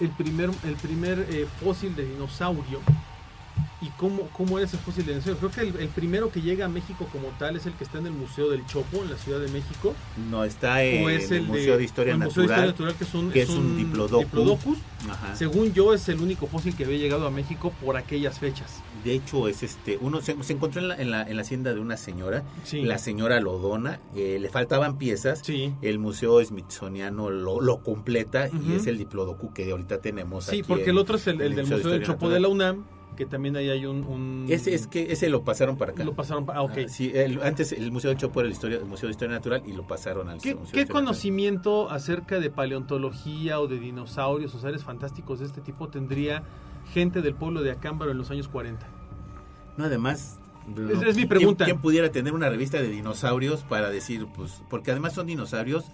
el 0.00 0.08
primer, 0.12 0.48
el 0.64 0.76
primer 0.76 1.26
eh, 1.28 1.46
fósil 1.62 1.94
de 1.94 2.06
dinosaurio 2.06 2.80
y 3.82 3.88
cómo, 3.98 4.28
cómo 4.32 4.58
era 4.58 4.66
ese 4.66 4.78
fósil 4.78 5.04
de 5.04 5.12
dinosaurio. 5.12 5.38
Creo 5.38 5.50
que 5.50 5.60
el, 5.76 5.82
el 5.82 5.88
primero 5.88 6.30
que 6.32 6.40
llega 6.40 6.64
a 6.64 6.68
México 6.68 7.06
como 7.12 7.28
tal 7.38 7.56
es 7.56 7.66
el 7.66 7.74
que 7.74 7.84
está 7.84 7.98
en 7.98 8.06
el 8.06 8.12
Museo 8.12 8.48
del 8.50 8.64
Chopo, 8.66 9.02
en 9.02 9.10
la 9.10 9.18
Ciudad 9.18 9.38
de 9.40 9.48
México. 9.48 9.94
No, 10.30 10.44
está 10.44 10.82
en 10.82 11.08
es 11.10 11.30
el, 11.30 11.38
el, 11.38 11.42
Museo 11.44 11.76
de 11.76 11.84
Historia 11.84 12.12
el 12.14 12.18
Museo 12.20 12.44
de 12.44 12.48
Natural, 12.48 12.68
Historia 12.70 12.86
Natural, 12.90 12.94
que 12.96 13.04
es 13.04 13.14
un, 13.14 13.30
que 13.32 13.42
es 13.42 13.50
un 13.50 13.76
diplodocus. 13.76 14.24
diplodocus. 14.24 14.78
Ajá. 15.10 15.36
Según 15.36 15.72
yo, 15.74 15.92
es 15.92 16.08
el 16.08 16.20
único 16.20 16.46
fósil 16.46 16.74
que 16.74 16.84
había 16.84 16.96
llegado 16.98 17.26
a 17.26 17.30
México 17.30 17.72
por 17.84 17.96
aquellas 17.98 18.38
fechas. 18.38 18.82
De 19.04 19.12
hecho, 19.12 19.46
es 19.46 19.62
este, 19.62 19.98
uno 20.00 20.20
se, 20.20 20.42
se 20.42 20.54
encontró 20.54 20.80
en 20.80 20.88
la, 20.88 20.96
en, 20.96 21.10
la, 21.10 21.22
en 21.22 21.36
la 21.36 21.42
hacienda 21.42 21.72
de 21.74 21.78
una 21.80 21.96
señora, 21.96 22.42
Sí. 22.64 22.82
la 22.82 22.98
señora 22.98 23.40
lo 23.40 23.58
dona, 23.58 24.00
eh, 24.16 24.38
le 24.40 24.48
faltaban 24.48 24.98
piezas, 24.98 25.40
Sí. 25.44 25.72
el 25.82 25.98
Museo 25.98 26.42
Smithsoniano 26.44 27.30
lo, 27.30 27.60
lo 27.60 27.82
completa 27.82 28.48
y 28.48 28.72
es 28.74 28.86
el 28.86 28.98
diplodocus 28.98 29.52
que 29.52 29.70
ahorita 29.70 29.98
tenemos 30.00 30.46
Sí, 30.46 30.58
aquí 30.60 30.62
porque 30.66 30.90
el 30.90 30.98
otro 30.98 31.16
es 31.16 31.26
el, 31.28 31.38
del 31.38 31.54
Museo 31.56 31.78
del 31.90 32.00
Chopo 32.02 32.26
Natural. 32.28 32.32
de 32.32 32.40
la 32.40 32.48
UNAM, 32.48 32.84
que 33.16 33.26
también 33.26 33.56
ahí 33.56 33.68
hay 33.70 33.86
un... 33.86 34.04
un- 34.04 34.46
Ese 34.48 34.74
es 34.74 34.86
que 34.86 35.10
ese 35.12 35.28
lo 35.28 35.42
pasaron 35.42 35.76
para 35.76 35.92
acá. 35.92 36.04
Lo 36.04 36.14
pasaron 36.14 36.46
para... 36.46 36.60
Ah, 36.60 36.62
ok. 36.62 36.72
Ah, 36.84 36.88
sí, 36.88 37.10
el- 37.14 37.42
antes 37.42 37.72
el 37.72 37.90
Museo 37.90 38.10
del 38.10 38.18
Chopo 38.18 38.40
era 38.40 38.46
el, 38.48 38.52
historia, 38.52 38.78
el 38.78 38.84
Museo 38.84 39.08
de 39.08 39.12
Historia 39.12 39.34
Natural 39.34 39.62
y 39.66 39.72
lo 39.72 39.86
pasaron 39.86 40.28
al 40.28 40.40
¿Qué, 40.40 40.54
Museo 40.54 40.66
de 40.66 40.72
qué 40.72 40.80
Natural. 40.82 41.02
conocimiento 41.04 41.90
acerca 41.90 42.38
de 42.38 42.50
paleontología 42.50 43.58
o 43.58 43.66
de 43.66 43.78
dinosaurios 43.80 44.54
o 44.54 44.58
seres 44.60 44.84
fantásticos 44.84 45.40
de 45.40 45.46
este 45.46 45.60
tipo 45.60 45.88
tendría 45.88 46.42
gente 46.92 47.22
del 47.22 47.34
pueblo 47.34 47.62
de 47.62 47.72
Acámbaro 47.72 48.12
en 48.12 48.18
los 48.18 48.30
años 48.30 48.46
40? 48.48 48.86
No, 49.76 49.84
además. 49.86 50.38
Es- 50.76 51.02
es 51.02 51.06
mi 51.06 51.12
¿quién- 51.22 51.28
pregunta. 51.28 51.64
¿quién, 51.64 51.80
pudiera 51.80 52.10
tener 52.10 52.32
una 52.32 52.48
revista 52.48 52.78
de 52.82 52.88
dinosaurios 52.88 53.62
para 53.62 53.90
decir, 53.90 54.26
pues, 54.34 54.62
porque 54.68 54.90
además 54.90 55.12
son 55.14 55.26
dinosaurios 55.26 55.84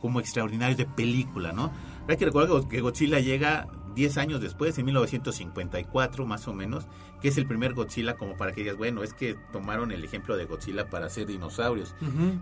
como 0.00 0.20
extraordinarios 0.20 0.76
de 0.78 0.86
película, 0.86 1.52
¿no? 1.52 1.72
Hay 2.08 2.16
que 2.16 2.24
recordar 2.24 2.68
que 2.68 2.80
Godzilla 2.80 3.18
llega 3.20 3.66
10 3.94 4.18
años 4.18 4.40
después, 4.40 4.78
en 4.78 4.84
1954 4.86 6.26
más 6.26 6.46
o 6.48 6.52
menos, 6.52 6.86
que 7.20 7.28
es 7.28 7.38
el 7.38 7.46
primer 7.46 7.74
Godzilla 7.74 8.16
como 8.16 8.36
para 8.36 8.52
que 8.52 8.62
digas, 8.62 8.76
bueno, 8.76 9.02
es 9.02 9.12
que 9.12 9.36
tomaron 9.52 9.90
el 9.92 10.04
ejemplo 10.04 10.36
de 10.36 10.44
Godzilla 10.44 10.88
para 10.88 11.06
hacer 11.06 11.26
dinosaurios, 11.26 11.94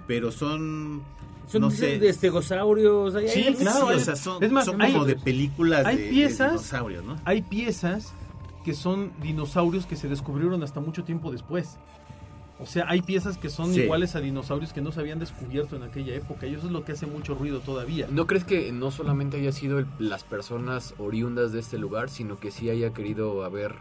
pero 0.07 0.31
son, 0.33 1.03
Son 1.47 1.61
no 1.63 1.71
de- 1.71 1.77
sé, 1.77 1.99
de 1.99 2.13
stegosaurios. 2.13 3.15
hay- 3.15 3.29
Sí, 3.29 3.43
hay- 3.45 3.55
claro, 3.55 3.89
sí, 3.89 3.95
o 3.95 4.01
sea, 4.01 4.17
son, 4.17 4.43
es 4.43 4.53
más, 4.53 4.65
son 4.67 4.81
hay- 4.83 4.93
como 4.93 5.05
de 5.05 5.17
películas 5.17 5.87
hay 5.87 5.97
de- 5.97 6.03
de, 6.05 6.11
piezas- 6.11 6.51
dinosaurios, 6.53 7.05
¿no? 7.05 7.17
Hay 7.25 7.43
piezas 7.43 8.13
que 8.65 8.75
son 8.75 9.13
dinosaurios 9.23 9.87
que 9.87 9.97
se 9.97 10.09
descubrieron 10.09 10.63
hasta 10.63 10.81
mucho 10.81 11.05
tiempo 11.05 11.31
después. 11.31 11.79
O 12.59 12.65
sea, 12.67 12.87
hay 12.89 13.03
piezas 13.03 13.37
que 13.37 13.51
son 13.51 13.73
Sí. 13.75 13.83
iguales 13.83 14.17
a 14.17 14.21
dinosaurios 14.21 14.73
que 14.73 14.81
no 14.81 14.91
se 14.91 15.01
habían 15.01 15.19
descubierto 15.19 15.77
en 15.77 15.83
aquella 15.83 16.15
época 16.15 16.47
y 16.47 16.55
eso 16.55 16.67
es 16.67 16.73
lo 16.73 16.85
que 16.85 16.93
hace 16.93 17.07
mucho 17.07 17.35
ruido 17.35 17.61
todavía. 17.61 18.07
¿No 18.11 18.27
crees 18.27 18.45
que 18.45 18.73
no 18.73 18.91
solamente 18.91 19.37
haya 19.37 19.53
sido 19.53 19.79
el- 19.79 19.87
las 19.99 20.25
personas 20.25 20.95
oriundas 20.99 21.53
de 21.53 21.61
este 21.61 21.77
lugar, 21.79 22.09
sino 22.09 22.39
que 22.39 22.51
sí 22.51 22.71
haya 22.71 22.95
querido 22.95 23.45
haber, 23.45 23.75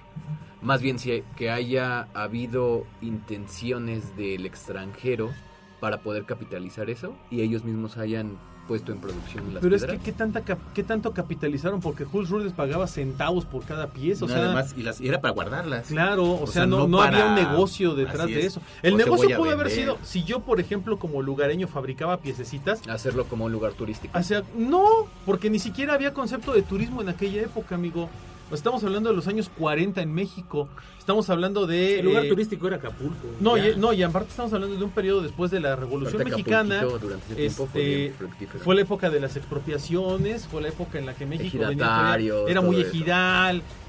más 0.61 0.81
bien 0.81 0.99
sí, 0.99 1.23
que 1.37 1.49
haya 1.51 2.07
habido 2.13 2.85
intenciones 3.01 4.15
del 4.17 4.45
extranjero 4.45 5.31
para 5.79 6.01
poder 6.01 6.25
capitalizar 6.25 6.89
eso 6.89 7.15
y 7.31 7.41
ellos 7.41 7.63
mismos 7.63 7.97
hayan 7.97 8.37
puesto 8.67 8.91
en 8.91 8.97
producción 8.99 9.53
las 9.53 9.61
Pero 9.61 9.75
es 9.75 9.81
que 9.83 9.87
piedras? 9.87 10.05
¿qué, 10.05 10.11
tanta 10.11 10.57
qué 10.73 10.83
tanto 10.83 11.11
capitalizaron 11.13 11.79
porque 11.81 12.03
Jules 12.05 12.29
Rudd 12.29 12.43
les 12.43 12.53
pagaba 12.53 12.87
centavos 12.87 13.45
por 13.45 13.63
cada 13.63 13.87
pieza, 13.87 14.25
o 14.25 14.27
No, 14.27 14.33
sea, 14.33 14.43
además, 14.45 14.73
y, 14.77 14.83
las, 14.83 14.99
y 15.01 15.07
era 15.07 15.21
para 15.21 15.33
guardarlas. 15.33 15.87
Claro, 15.87 16.23
o, 16.23 16.43
O 16.43 16.47
sea, 16.47 16.53
sea, 16.53 16.65
no, 16.65 16.79
no 16.79 16.87
no 16.87 17.01
había 17.01 17.25
un 17.27 17.35
para- 17.35 17.49
negocio 17.51 17.93
detrás 17.95 18.21
así 18.21 18.33
de 18.33 18.39
es. 18.39 18.45
eso. 18.47 18.61
El 18.81 18.97
negocio 18.97 19.37
pudo 19.37 19.51
haber 19.51 19.69
sido, 19.69 19.97
si 20.03 20.23
yo, 20.23 20.39
por 20.41 20.59
ejemplo, 20.59 20.97
como 20.97 21.21
lugareño 21.21 21.67
fabricaba 21.67 22.17
piececitas, 22.17 22.81
Hacerlo 22.87 23.25
como 23.25 23.45
un 23.45 23.51
lugar 23.51 23.73
turístico. 23.73 24.17
o 24.17 24.23
sea, 24.23 24.43
no, 24.57 24.83
porque 25.25 25.49
ni 25.49 25.59
siquiera 25.59 25.93
había 25.93 26.13
concepto 26.13 26.53
de 26.53 26.61
turismo 26.61 27.01
en 27.01 27.09
aquella 27.09 27.41
época, 27.41 27.75
amigo. 27.75 28.09
Estamos 28.51 28.83
hablando 28.83 29.09
de 29.09 29.15
los 29.15 29.27
años 29.27 29.49
40 29.57 30.01
en 30.01 30.13
México. 30.13 30.69
Estamos 30.99 31.29
hablando 31.29 31.67
de... 31.67 31.99
El 31.99 32.05
lugar 32.05 32.25
eh, 32.25 32.29
turístico 32.29 32.67
era 32.67 32.77
Acapulco. 32.77 33.27
No, 33.39 33.57
ya. 33.57 33.69
y, 33.69 33.75
no, 33.75 33.93
y 33.93 34.03
aparte 34.03 34.29
estamos 34.29 34.53
hablando 34.53 34.75
de 34.75 34.83
un 34.83 34.91
periodo 34.91 35.21
después 35.21 35.51
de 35.51 35.59
la 35.59 35.75
Revolución 35.75 36.23
Mexicana. 36.23 36.83
Durante 36.83 37.45
ese 37.45 37.55
fue 37.67 38.05
Este, 38.05 38.13
fructífero. 38.17 38.63
fue 38.63 38.75
la 38.75 38.81
época 38.81 39.09
de 39.09 39.19
las 39.19 39.35
expropiaciones, 39.35 40.47
fue 40.47 40.61
la 40.61 40.69
época 40.69 40.97
en 40.99 41.05
la 41.05 41.13
que 41.13 41.25
México 41.25 41.59
venía 41.67 42.17
era 42.47 42.61
muy 42.61 42.81
eso. 42.81 42.91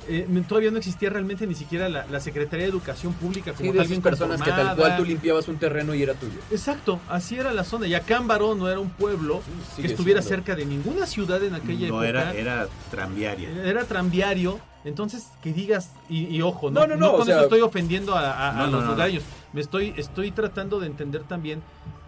Eh, 0.08 0.26
todavía 0.48 0.70
no 0.70 0.78
existía 0.78 1.10
realmente 1.10 1.46
ni 1.46 1.54
siquiera 1.54 1.88
la, 1.88 2.06
la 2.06 2.20
Secretaría 2.20 2.64
de 2.66 2.70
Educación 2.70 3.12
Pública 3.14 3.52
como 3.52 3.58
Sí, 3.60 3.66
de 3.66 3.72
tal 3.72 3.80
esas 3.80 3.90
bien 3.90 4.02
personas 4.02 4.42
que 4.42 4.50
tal 4.50 4.76
cual 4.76 4.96
tú 4.96 5.04
limpiabas 5.04 5.48
un 5.48 5.56
terreno 5.56 5.94
y 5.94 6.02
era 6.02 6.14
tuyo. 6.14 6.38
Exacto, 6.50 7.00
así 7.08 7.36
era 7.36 7.52
la 7.52 7.64
zona. 7.64 7.86
Y 7.86 7.94
Acámbaro 7.94 8.54
no 8.54 8.68
era 8.68 8.80
un 8.80 8.90
pueblo 8.90 9.42
que 9.76 9.86
estuviera 9.86 10.22
siendo. 10.22 10.36
cerca 10.44 10.54
de 10.56 10.66
ninguna 10.66 11.06
ciudad 11.06 11.42
en 11.42 11.54
aquella 11.54 11.88
No, 11.88 12.02
época. 12.02 12.08
era, 12.08 12.32
era 12.34 12.68
tranviaria. 12.90 13.50
Era 13.64 13.84
tranviario. 13.84 14.58
Entonces, 14.84 15.26
que 15.42 15.52
digas, 15.52 15.90
y, 16.08 16.26
y 16.26 16.42
ojo, 16.42 16.70
no, 16.70 16.80
No, 16.82 16.86
no, 16.86 16.96
no, 16.96 17.12
con 17.12 17.22
o 17.22 17.24
sea- 17.24 17.34
eso 17.36 17.44
estoy 17.44 17.60
ofendiendo 17.60 18.14
a, 18.14 18.30
a- 18.30 18.50
a 18.50 18.52
No, 18.52 18.58
no, 18.58 18.62
los 18.66 18.72
no, 18.72 18.86
no. 18.86 18.92
lugareños. 18.92 19.24
Me 19.52 19.60
estoy, 19.60 19.92
estoy 19.96 20.30
tratando 20.30 20.78
de 20.78 20.86
entender 20.86 21.22
también 21.24 21.60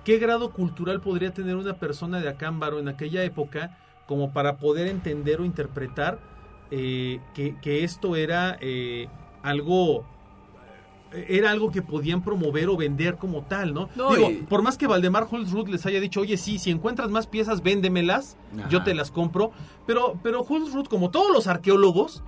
qué 0.04 0.18
grado 0.18 0.50
cultural 0.52 1.00
podría 1.00 1.32
tener 1.32 1.56
una 1.56 1.74
persona 1.74 2.20
de 2.20 2.28
Acámbaro 2.28 2.78
en 2.78 2.88
aquella 2.88 3.24
época 3.24 3.76
como 4.06 4.32
para 4.32 4.56
poder 4.58 4.86
entender 4.86 5.40
o 5.40 5.44
interpretar 5.44 6.18
eh, 6.70 7.20
que, 7.34 7.56
que 7.60 7.84
esto 7.84 8.16
era 8.16 8.56
eh, 8.60 9.08
algo 9.42 10.04
era 11.10 11.50
algo 11.50 11.70
que 11.70 11.80
podían 11.80 12.22
promover 12.22 12.68
o 12.68 12.76
vender 12.76 13.16
como 13.16 13.42
tal, 13.42 13.72
¿no? 13.72 13.88
No, 13.96 14.14
Digo, 14.14 14.30
y- 14.30 14.34
por 14.42 14.60
más 14.60 14.76
que 14.76 14.86
Valdemar 14.86 15.26
Holzruth 15.30 15.68
les 15.68 15.86
haya 15.86 16.00
dicho, 16.00 16.20
oye, 16.20 16.36
sí, 16.36 16.58
si 16.58 16.70
encuentras 16.70 17.08
más 17.08 17.26
piezas, 17.26 17.62
véndemelas, 17.62 18.36
Ajá. 18.58 18.68
yo 18.68 18.82
te 18.84 18.92
las 18.92 19.10
compro. 19.10 19.50
Pero, 19.86 20.20
pero 20.22 20.44
como 20.44 21.10
todos 21.10 21.32
los 21.32 21.46
arqueólogos, 21.46 22.22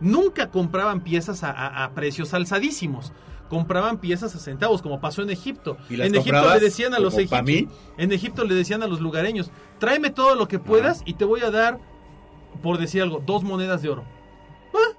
nunca 0.00 0.50
compraban 0.50 1.00
piezas 1.00 1.42
a, 1.44 1.50
a- 1.50 1.84
a 1.84 1.90
precios 1.94 2.34
alzadísimos. 2.34 3.10
Compraban 3.48 4.00
piezas 4.00 4.34
a 4.34 4.38
centavos, 4.38 4.82
como 4.82 5.00
pasó 5.00 5.22
en 5.22 5.30
Egipto. 5.30 5.78
¿Y 5.88 5.96
las 5.96 6.08
En 6.08 6.16
Egipto 6.16 6.52
le 6.52 6.60
decían 6.60 6.92
a 6.92 6.98
los 6.98 7.16
egipcios, 7.16 7.72
en 7.96 8.12
Egipto 8.12 8.44
le 8.44 8.54
decían 8.54 8.82
a 8.82 8.86
los 8.86 9.00
lugareños, 9.00 9.50
tráeme 9.78 10.10
todo 10.10 10.34
lo 10.34 10.46
que 10.46 10.58
puedas 10.58 11.02
y 11.06 11.14
te 11.14 11.24
voy 11.24 11.40
a 11.40 11.50
dar, 11.50 11.78
por 12.56 12.78
decir 12.78 13.02
algo, 13.02 13.22
dos 13.24 13.42
monedas 13.44 13.82
de 13.82 13.88
oro. 13.90 14.04
Ah, 14.74 14.96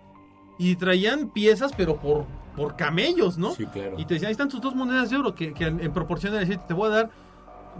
Y 0.57 0.75
traían 0.75 1.29
piezas, 1.29 1.71
pero 1.75 1.97
por, 1.97 2.25
por 2.55 2.75
camellos, 2.75 3.37
¿no? 3.37 3.51
Sí, 3.51 3.65
claro. 3.67 3.95
Y 3.97 4.05
te 4.05 4.15
decían, 4.15 4.27
ahí 4.27 4.31
están 4.31 4.49
tus 4.49 4.61
dos 4.61 4.75
monedas 4.75 5.09
de 5.09 5.17
oro, 5.17 5.35
que, 5.35 5.53
que 5.53 5.65
en, 5.67 5.79
en 5.79 5.91
proporción 5.93 6.33
a 6.35 6.39
decir, 6.39 6.57
te 6.67 6.73
voy 6.73 6.87
a 6.87 6.95
dar, 6.95 7.09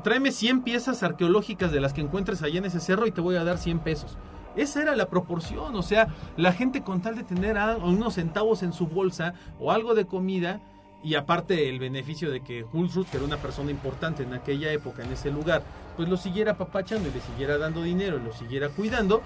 tráeme 0.04 0.32
100 0.32 0.62
piezas 0.62 1.02
arqueológicas 1.04 1.72
de 1.72 1.80
las 1.82 1.94
que 1.94 2.02
encuentres 2.02 2.44
allá 2.44 2.60
en 2.60 2.66
ese 2.66 2.80
cerro 2.80 3.08
y 3.08 3.12
te 3.12 3.22
voy 3.22 3.36
a 3.36 3.44
dar 3.44 3.58
100 3.58 3.80
pesos. 3.80 4.18
Esa 4.56 4.82
era 4.82 4.96
la 4.96 5.08
proporción, 5.08 5.76
o 5.76 5.84
sea, 5.84 6.08
la 6.36 6.52
gente 6.52 6.82
con 6.82 7.02
tal 7.02 7.16
de 7.16 7.24
tener 7.24 7.58
a- 7.58 7.78
unos 7.78 8.16
centavos 8.16 8.64
en 8.64 8.74
su 8.74 8.88
bolsa 8.88 9.34
o 9.60 9.72
algo 9.72 9.94
de 9.96 10.06
comida, 10.06 10.62
y 11.04 11.14
aparte 11.14 11.70
el 11.70 11.78
beneficio 11.78 12.32
de 12.32 12.42
que 12.42 12.64
Hulsrud, 12.74 13.06
que 13.06 13.18
era 13.18 13.26
una 13.26 13.38
persona 13.38 13.70
importante 13.70 14.24
en 14.24 14.34
aquella 14.34 14.72
época, 14.74 15.04
en 15.04 15.12
ese 15.12 15.30
lugar, 15.32 15.62
pues 15.98 16.08
lo 16.08 16.16
siguiera 16.16 16.58
papachando 16.58 17.10
y 17.10 17.12
le 17.12 17.20
siguiera 17.22 17.58
dando 17.58 17.82
dinero 17.82 18.18
y 18.22 18.24
lo 18.24 18.32
siguiera 18.34 18.70
cuidando, 18.70 19.22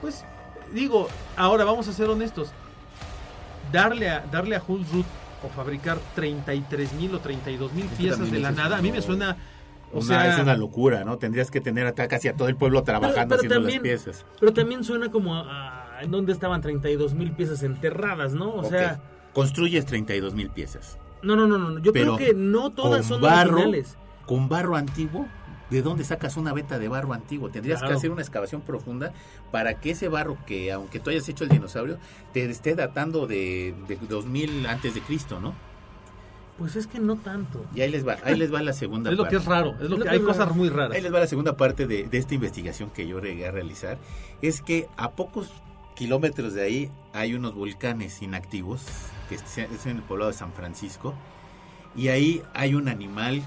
pues 0.00 0.24
digo, 0.74 1.08
ahora 1.36 1.64
vamos 1.64 1.86
a 1.88 1.92
ser 1.92 2.10
honestos, 2.10 2.50
darle 3.72 4.08
a, 4.10 4.20
darle 4.30 4.56
a 4.56 4.62
Hulsrud 4.66 5.04
o 5.44 5.48
fabricar 5.48 5.98
33 6.14 6.92
mil 6.94 7.14
o 7.14 7.20
32 7.20 7.72
mil 7.72 7.84
piezas 7.86 8.30
de 8.30 8.38
la 8.40 8.50
nada, 8.50 8.78
a 8.78 8.82
mí 8.82 8.90
me 8.92 9.00
suena... 9.02 9.36
O 9.92 9.98
Una- 9.98 10.06
sea, 10.06 10.34
es 10.34 10.40
una 10.40 10.56
locura, 10.56 11.04
¿no? 11.04 11.16
Tendrías 11.16 11.50
que 11.50 11.60
tener 11.60 11.86
acá 11.86 12.08
casi 12.08 12.26
a 12.26 12.34
todo 12.34 12.48
el 12.48 12.56
pueblo 12.56 12.82
trabajando 12.82 13.36
pero 13.36 13.36
haciendo 13.36 13.54
también- 13.54 13.76
las 13.76 13.82
piezas. 14.02 14.26
Pero 14.40 14.52
también 14.52 14.82
suena 14.82 15.10
como 15.12 15.36
a, 15.36 15.98
en 16.02 16.10
donde 16.10 16.32
estaban 16.32 16.60
32 16.60 17.14
mil 17.14 17.30
piezas 17.32 17.62
enterradas, 17.62 18.32
¿no? 18.34 18.52
O 18.52 18.64
sea, 18.64 19.00
Construyes 19.32 19.86
32 19.86 20.34
mil 20.34 20.50
piezas. 20.50 20.98
no, 21.22 21.36
no, 21.36 21.46
no, 21.46 21.58
no. 21.58 21.78
Yo 21.78 21.92
Pero 21.92 22.16
creo 22.16 22.28
que 22.28 22.34
no 22.34 22.70
todas 22.70 23.06
son 23.06 23.20
barro, 23.20 23.52
originales. 23.52 23.96
Con 24.26 24.48
barro 24.48 24.74
antiguo, 24.74 25.26
¿de 25.70 25.82
dónde 25.82 26.04
sacas 26.04 26.36
una 26.36 26.52
veta 26.52 26.78
de 26.78 26.88
barro 26.88 27.12
antiguo? 27.12 27.48
Tendrías 27.50 27.80
Claro. 27.80 27.92
que 27.94 27.98
hacer 27.98 28.10
una 28.10 28.22
excavación 28.22 28.60
profunda 28.62 29.12
para 29.50 29.80
que 29.80 29.90
ese 29.90 30.08
barro 30.08 30.36
que, 30.46 30.70
aunque 30.72 31.00
tú 31.00 31.10
hayas 31.10 31.28
hecho 31.28 31.44
el 31.44 31.50
dinosaurio, 31.50 31.98
te 32.32 32.48
esté 32.50 32.74
datando 32.74 33.26
de, 33.26 33.74
de 33.88 33.96
2000 33.96 34.66
antes 34.66 34.94
de 34.94 35.00
Cristo, 35.00 35.40
¿no? 35.40 35.54
Pues 36.58 36.74
es 36.74 36.86
que 36.86 36.98
no 36.98 37.16
tanto. 37.16 37.66
Y 37.74 37.82
ahí 37.82 37.90
les 37.90 38.06
va, 38.06 38.16
ahí 38.24 38.34
les 38.36 38.52
va 38.52 38.62
la 38.62 38.72
segunda 38.72 39.10
es 39.12 39.16
lo 39.16 39.24
parte. 39.24 39.36
que 39.36 39.42
es 39.42 39.46
raro, 39.46 39.74
es 39.80 39.90
lo 39.90 39.96
Es 39.98 40.02
que 40.04 40.08
hay 40.08 40.20
cosas 40.20 40.54
muy 40.56 40.70
raras. 40.70 40.96
Ahí 40.96 41.02
les 41.02 41.12
va 41.12 41.20
la 41.20 41.26
segunda 41.26 41.56
parte 41.56 41.86
de, 41.86 42.04
de 42.08 42.16
esta 42.18 42.34
investigación 42.34 42.88
que 42.90 43.06
yo 43.06 43.20
llegué 43.20 43.46
a 43.46 43.50
realizar. 43.50 43.98
Es 44.40 44.62
que 44.62 44.88
a 44.96 45.10
pocos 45.10 45.50
kilómetros 45.96 46.54
de 46.54 46.62
ahí 46.62 46.90
hay 47.12 47.34
unos 47.34 47.54
volcanes 47.54 48.22
inactivos, 48.22 48.82
que 49.28 49.34
es 49.34 49.58
en 49.86 49.96
el 49.96 50.02
poblado 50.02 50.30
de 50.30 50.36
San 50.36 50.52
Francisco, 50.52 51.14
y 51.94 52.08
ahí 52.08 52.42
hay 52.54 52.74
un 52.74 52.88
animal 52.88 53.42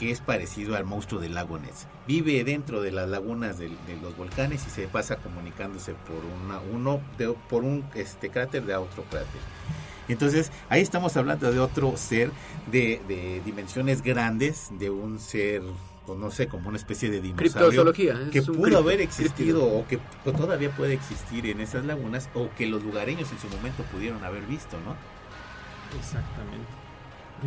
que 0.00 0.10
es 0.10 0.20
parecido 0.20 0.74
al 0.76 0.84
monstruo 0.84 1.20
del 1.20 1.34
lago 1.34 1.58
Ness. 1.58 1.86
Vive 2.08 2.42
dentro 2.42 2.80
de 2.80 2.90
las 2.90 3.08
lagunas 3.08 3.58
de, 3.58 3.70
los 4.02 4.16
volcanes 4.16 4.66
y 4.66 4.70
se 4.70 4.88
pasa 4.88 5.16
comunicándose 5.16 5.92
por 5.92 6.16
una, 6.42 6.58
uno 6.72 7.00
de- 7.18 7.34
por 7.48 7.62
un 7.62 7.84
este 7.94 8.30
cráter 8.30 8.64
de 8.64 8.72
a 8.74 8.80
otro 8.80 9.04
cráter. 9.04 9.40
Entonces, 10.08 10.50
ahí 10.70 10.80
estamos 10.80 11.16
hablando 11.16 11.52
de 11.52 11.60
otro 11.60 11.96
ser 11.96 12.32
de, 12.72 13.00
de 13.06 13.42
dimensiones 13.44 14.02
grandes, 14.02 14.70
de 14.78 14.88
un 14.90 15.20
ser, 15.20 15.62
pues 16.06 16.18
no 16.18 16.30
sé, 16.32 16.48
como 16.48 16.68
una 16.70 16.78
especie 16.78 17.10
de 17.10 17.20
dinosaurio 17.20 17.84
que 18.32 18.40
pudo 18.42 18.62
cripto- 18.64 18.78
haber 18.78 19.00
existido 19.02 19.64
o 19.66 19.86
que 19.86 20.00
todavía 20.24 20.70
puede 20.70 20.94
existir 20.94 21.46
en 21.46 21.60
esas 21.60 21.84
lagunas 21.84 22.28
o 22.34 22.48
que 22.56 22.66
los 22.66 22.82
lugareños 22.82 23.30
en 23.30 23.38
su 23.38 23.48
momento 23.54 23.82
pudieron 23.92 24.24
haber 24.24 24.42
visto, 24.46 24.78
¿no? 24.84 24.96
Exactamente. 25.98 26.66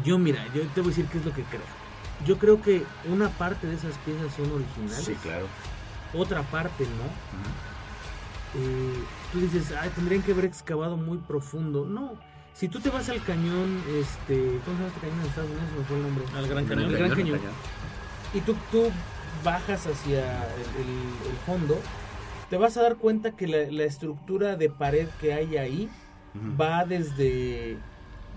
Yo, 0.06 0.18
mira, 0.18 0.46
yo 0.54 0.62
te 0.74 0.82
voy 0.82 0.92
a 0.94 0.96
decir 0.96 1.06
qué 1.12 1.18
es 1.18 1.26
lo 1.26 1.34
que 1.34 1.44
creo. 1.44 1.83
Yo 2.26 2.38
creo 2.38 2.62
que 2.62 2.84
una 3.10 3.30
parte 3.30 3.67
de 3.67 3.76
esas 3.76 3.97
piezas 3.99 4.34
son 4.36 4.52
originales. 4.52 5.04
Sí, 5.06 5.13
claro. 5.21 5.47
Otra 6.13 6.41
parte 6.43 6.84
no. 6.86 8.60
Eh, 8.62 9.04
tú 9.32 9.39
dices, 9.39 9.73
ay, 9.80 9.89
tendrían 9.95 10.21
que 10.21 10.32
haber 10.32 10.45
excavado 10.45 10.95
muy 10.97 11.17
profundo. 11.17 11.86
No. 11.86 12.13
Si 12.54 12.67
tú 12.67 12.80
te 12.80 12.89
vas 12.89 13.10
al 13.10 13.21
cañón, 13.23 13.82
este, 13.99 14.60
¿cómo 14.63 14.78
se 14.78 14.84
llama 14.84 14.88
este 14.88 14.99
cañón 15.02 15.19
en 15.21 15.26
Estados 15.26 15.49
Unidos? 15.49 15.69
Me 15.80 15.84
fue 15.86 15.97
el 15.97 16.04
nombre. 16.04 16.26
Al 16.36 16.47
Gran 16.47 16.63
El 16.63 16.69
Cañón. 16.69 16.91
Gran 16.93 17.10
Cañón. 17.10 17.39
Y 18.34 18.41
tú, 18.41 18.56
tú 18.71 18.91
bajas 19.43 19.88
hacia 19.88 20.19
el, 20.19 20.82
el- 20.82 21.32
el 21.32 21.38
fondo, 21.45 21.80
te 22.49 22.58
vas 22.58 22.78
a 22.78 22.84
dar 22.84 22.95
cuenta 22.97 23.32
que 23.32 23.47
la, 23.47 23.71
la 23.71 23.84
estructura 23.84 24.56
de 24.56 24.69
pared 24.69 25.08
que 25.19 25.34
hay 25.34 25.58
ahí 25.58 25.89
va 26.60 26.86
desde 26.86 27.78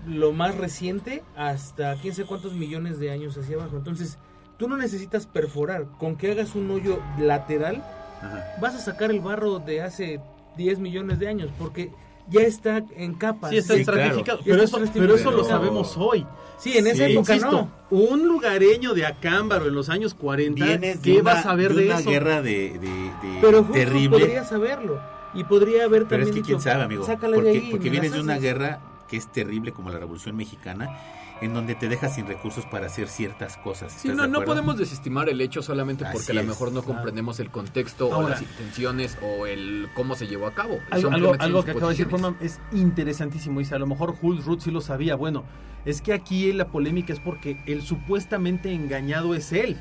lo 0.05 0.31
más 0.31 0.55
reciente 0.55 1.23
hasta 1.35 1.95
quién 1.95 2.13
sé 2.13 2.25
cuántos 2.25 2.53
millones 2.53 2.99
de 2.99 3.11
años 3.11 3.37
hacia 3.37 3.55
abajo. 3.55 3.77
Entonces, 3.77 4.17
tú 4.57 4.67
no 4.69 4.77
necesitas 4.77 5.25
perforar. 5.27 5.85
Con 5.99 6.15
que 6.15 6.31
hagas 6.31 6.55
un 6.55 6.69
hoyo 6.71 6.99
lateral, 7.19 7.83
Ajá. 8.21 8.43
vas 8.61 8.75
a 8.75 8.79
sacar 8.79 9.11
el 9.11 9.19
barro 9.21 9.59
de 9.59 9.81
hace 9.81 10.19
10 10.57 10.79
millones 10.79 11.19
de 11.19 11.27
años, 11.27 11.49
porque 11.59 11.91
ya 12.29 12.41
está 12.41 12.83
en 12.95 13.13
capas. 13.15 13.51
Sí, 13.51 13.57
está 13.57 13.73
Sí, 13.75 13.81
estratificado. 13.81 14.23
claro. 14.23 14.41
Pero, 14.43 14.57
Ya 14.57 14.63
eso, 14.63 14.83
está 14.83 14.99
pero 14.99 15.15
eso 15.15 15.31
lo 15.31 15.43
sabemos 15.43 15.95
hoy. 15.97 16.25
Sí, 16.57 16.77
en 16.77 16.87
esa 16.87 17.05
Sí. 17.05 17.11
época 17.13 17.35
Insisto, 17.35 17.69
no. 17.91 17.97
un 17.97 18.27
lugareño 18.27 18.93
de 18.95 19.05
Acámbaro 19.05 19.67
en 19.67 19.75
los 19.75 19.89
años 19.89 20.13
40, 20.15 20.65
Vienes 20.65 20.99
¿qué 20.99 21.21
vas 21.21 21.45
a 21.45 21.53
ver 21.53 21.73
de 21.75 21.81
de, 21.83 21.89
una 21.89 21.99
eso? 21.99 22.09
guerra 22.09 22.41
de, 22.41 22.71
de- 22.79 22.79
de- 22.79 23.37
Pero 23.41 23.59
justo 23.59 23.73
terrible. 23.73 24.19
podría 24.19 24.43
saberlo. 24.43 24.99
Y 25.35 25.43
podría 25.43 25.83
haber 25.85 26.07
Pero 26.07 26.23
es 26.23 26.27
también 26.29 26.43
que 26.43 26.47
quién 26.47 26.57
dicho, 26.57 26.69
sabe, 26.71 26.83
amigo. 26.83 27.05
"Sácala 27.05 27.35
de 27.37 27.43
Porque, 27.43 27.49
ahí, 27.51 27.67
porque 27.69 27.89
vienes 27.91 28.11
de 28.13 28.21
una 28.21 28.33
haces". 28.33 28.43
guerra 28.43 28.79
que 29.07 29.17
es 29.17 29.31
terrible 29.31 29.71
como 29.71 29.89
la 29.89 29.99
Revolución 29.99 30.35
Mexicana, 30.35 30.97
en 31.41 31.53
donde 31.53 31.75
te 31.75 31.87
dejas 31.87 32.15
sin 32.15 32.27
recursos 32.27 32.65
para 32.65 32.87
hacer 32.87 33.07
ciertas 33.07 33.57
cosas. 33.57 33.91
Sí, 33.91 34.09
¿estás 34.09 34.27
no, 34.27 34.39
no 34.39 34.45
podemos 34.45 34.77
desestimar 34.77 35.29
el 35.29 35.39
hecho 35.41 35.61
solamente 35.61 36.03
porque 36.05 36.31
Así 36.31 36.37
a 36.37 36.41
lo 36.41 36.43
mejor 36.43 36.71
no 36.71 36.81
claro. 36.81 36.95
comprendemos 36.95 37.39
el 37.39 37.51
contexto 37.51 38.09
o 38.09 38.27
las 38.27 38.41
intenciones 38.41 39.17
o 39.21 39.45
el 39.45 39.89
cómo 39.93 40.15
se 40.15 40.27
llevó 40.27 40.47
a 40.47 40.53
cabo. 40.53 40.79
Algo, 40.89 41.63
que 41.63 41.71
acaba 41.71 41.87
de 41.87 41.93
decir. 41.93 42.09
Juanma 42.09 42.35
es 42.41 42.59
interesantísimo. 42.71 43.59
Dice, 43.59 43.75
a 43.75 43.79
lo 43.79 43.87
mejor 43.87 44.15
Hulk 44.19 44.43
Ruth 44.45 44.61
sí 44.61 44.71
lo 44.71 44.81
sabía. 44.81 45.15
Bueno, 45.15 45.43
es 45.85 46.01
que 46.01 46.13
aquí 46.13 46.51
la 46.53 46.67
polémica 46.67 47.13
es 47.13 47.19
porque 47.19 47.61
el 47.65 47.81
supuestamente 47.81 48.71
engañado 48.73 49.35
es 49.35 49.51
él. 49.53 49.77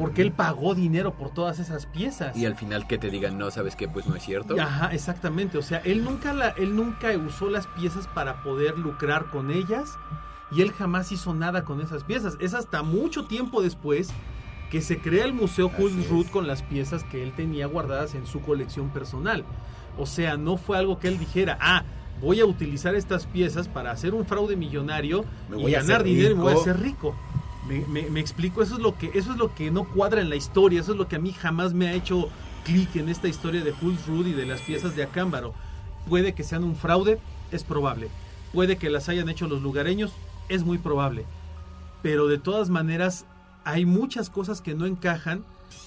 Porque 0.00 0.22
él 0.22 0.32
pagó 0.32 0.74
dinero 0.74 1.12
por 1.14 1.30
todas 1.30 1.58
esas 1.58 1.84
piezas. 1.86 2.36
Y 2.36 2.46
al 2.46 2.56
final 2.56 2.86
que 2.86 2.96
te 2.96 3.10
digan, 3.10 3.36
no, 3.38 3.50
¿sabes 3.50 3.76
qué? 3.76 3.86
Pues 3.86 4.06
no 4.06 4.16
es 4.16 4.22
cierto. 4.22 4.56
Ajá, 4.60 4.94
exactamente. 4.94 5.58
O 5.58 5.62
sea, 5.62 5.78
él 5.84 6.02
nunca, 6.04 6.32
la, 6.32 6.48
él 6.50 6.74
nunca 6.74 7.10
usó 7.18 7.50
las 7.50 7.66
piezas 7.66 8.06
para 8.08 8.42
poder 8.42 8.78
lucrar 8.78 9.26
con 9.26 9.50
ellas. 9.50 9.98
Y 10.50 10.62
él 10.62 10.72
jamás 10.72 11.12
hizo 11.12 11.34
nada 11.34 11.64
con 11.64 11.80
esas 11.80 12.02
piezas. 12.02 12.36
Es 12.40 12.54
hasta 12.54 12.82
mucho 12.82 13.26
tiempo 13.26 13.62
después 13.62 14.10
que 14.70 14.80
se 14.80 14.98
crea 15.00 15.24
el 15.24 15.34
Museo. 15.34 15.70
Ruth 16.08 16.30
con 16.30 16.46
las 16.46 16.62
piezas 16.62 17.04
que 17.04 17.22
él 17.22 17.32
tenía 17.36 17.66
guardadas 17.66 18.14
en 18.14 18.26
su 18.26 18.40
colección 18.40 18.88
personal. 18.88 19.44
O 19.98 20.06
sea, 20.06 20.36
no 20.36 20.56
fue 20.56 20.78
algo 20.78 20.98
que 20.98 21.08
él 21.08 21.18
dijera, 21.18 21.58
ah, 21.60 21.84
voy 22.20 22.40
a 22.40 22.46
utilizar 22.46 22.94
estas 22.94 23.26
piezas 23.26 23.68
para 23.68 23.90
hacer 23.90 24.14
un 24.14 24.24
fraude 24.24 24.56
millonario 24.56 25.24
Me 25.48 25.58
y 25.58 25.62
voy 25.62 25.74
a 25.74 25.82
ganar 25.82 26.04
dinero 26.04 26.32
y 26.32 26.34
me 26.36 26.42
voy 26.42 26.52
a 26.52 26.54
rico". 26.54 26.60
hacer 26.62 26.80
rico. 26.80 27.16
Me, 27.70 28.18
explico, 28.18 28.62
eso 28.62 28.74
es 28.74 28.80
lo 28.80 28.98
que 28.98 29.12
eso 29.14 29.30
es 29.30 29.38
lo 29.38 29.54
que 29.54 29.70
no 29.70 29.84
cuadra 29.84 30.20
en 30.20 30.28
la 30.28 30.34
historia, 30.34 30.80
eso 30.80 30.90
es 30.92 30.98
lo 30.98 31.06
que 31.06 31.16
a 31.16 31.20
mí 31.20 31.32
jamás 31.32 31.72
me 31.72 31.86
ha 31.86 31.92
hecho 31.92 32.28
clic 32.64 32.96
en 32.96 33.08
esta 33.08 33.28
historia 33.28 33.62
de 33.62 33.70
Hulk 33.70 34.06
Ruth 34.08 34.26
y 34.26 34.32
de 34.32 34.44
las 34.44 34.60
piezas 34.60 34.96
de 34.96 35.04
Acámbaro. 35.04 35.54
Puede 36.08 36.34
que 36.34 36.42
sean 36.42 36.64
un 36.64 36.74
fraude, 36.74 37.20
es 37.52 37.62
probable. 37.62 38.08
Puede 38.52 38.76
que 38.76 38.90
las 38.90 39.08
hayan 39.08 39.28
hecho 39.28 39.46
los 39.46 39.62
lugareños, 39.62 40.12
es 40.48 40.64
muy 40.64 40.78
probable. 40.78 41.26
Pero 42.02 42.26
de 42.26 42.38
todas 42.38 42.70
maneras, 42.70 43.24
hay 43.64 43.86
muchas 43.86 44.30
cosas 44.30 44.60
que 44.60 44.74
no 44.74 44.86
encajan 44.86 45.44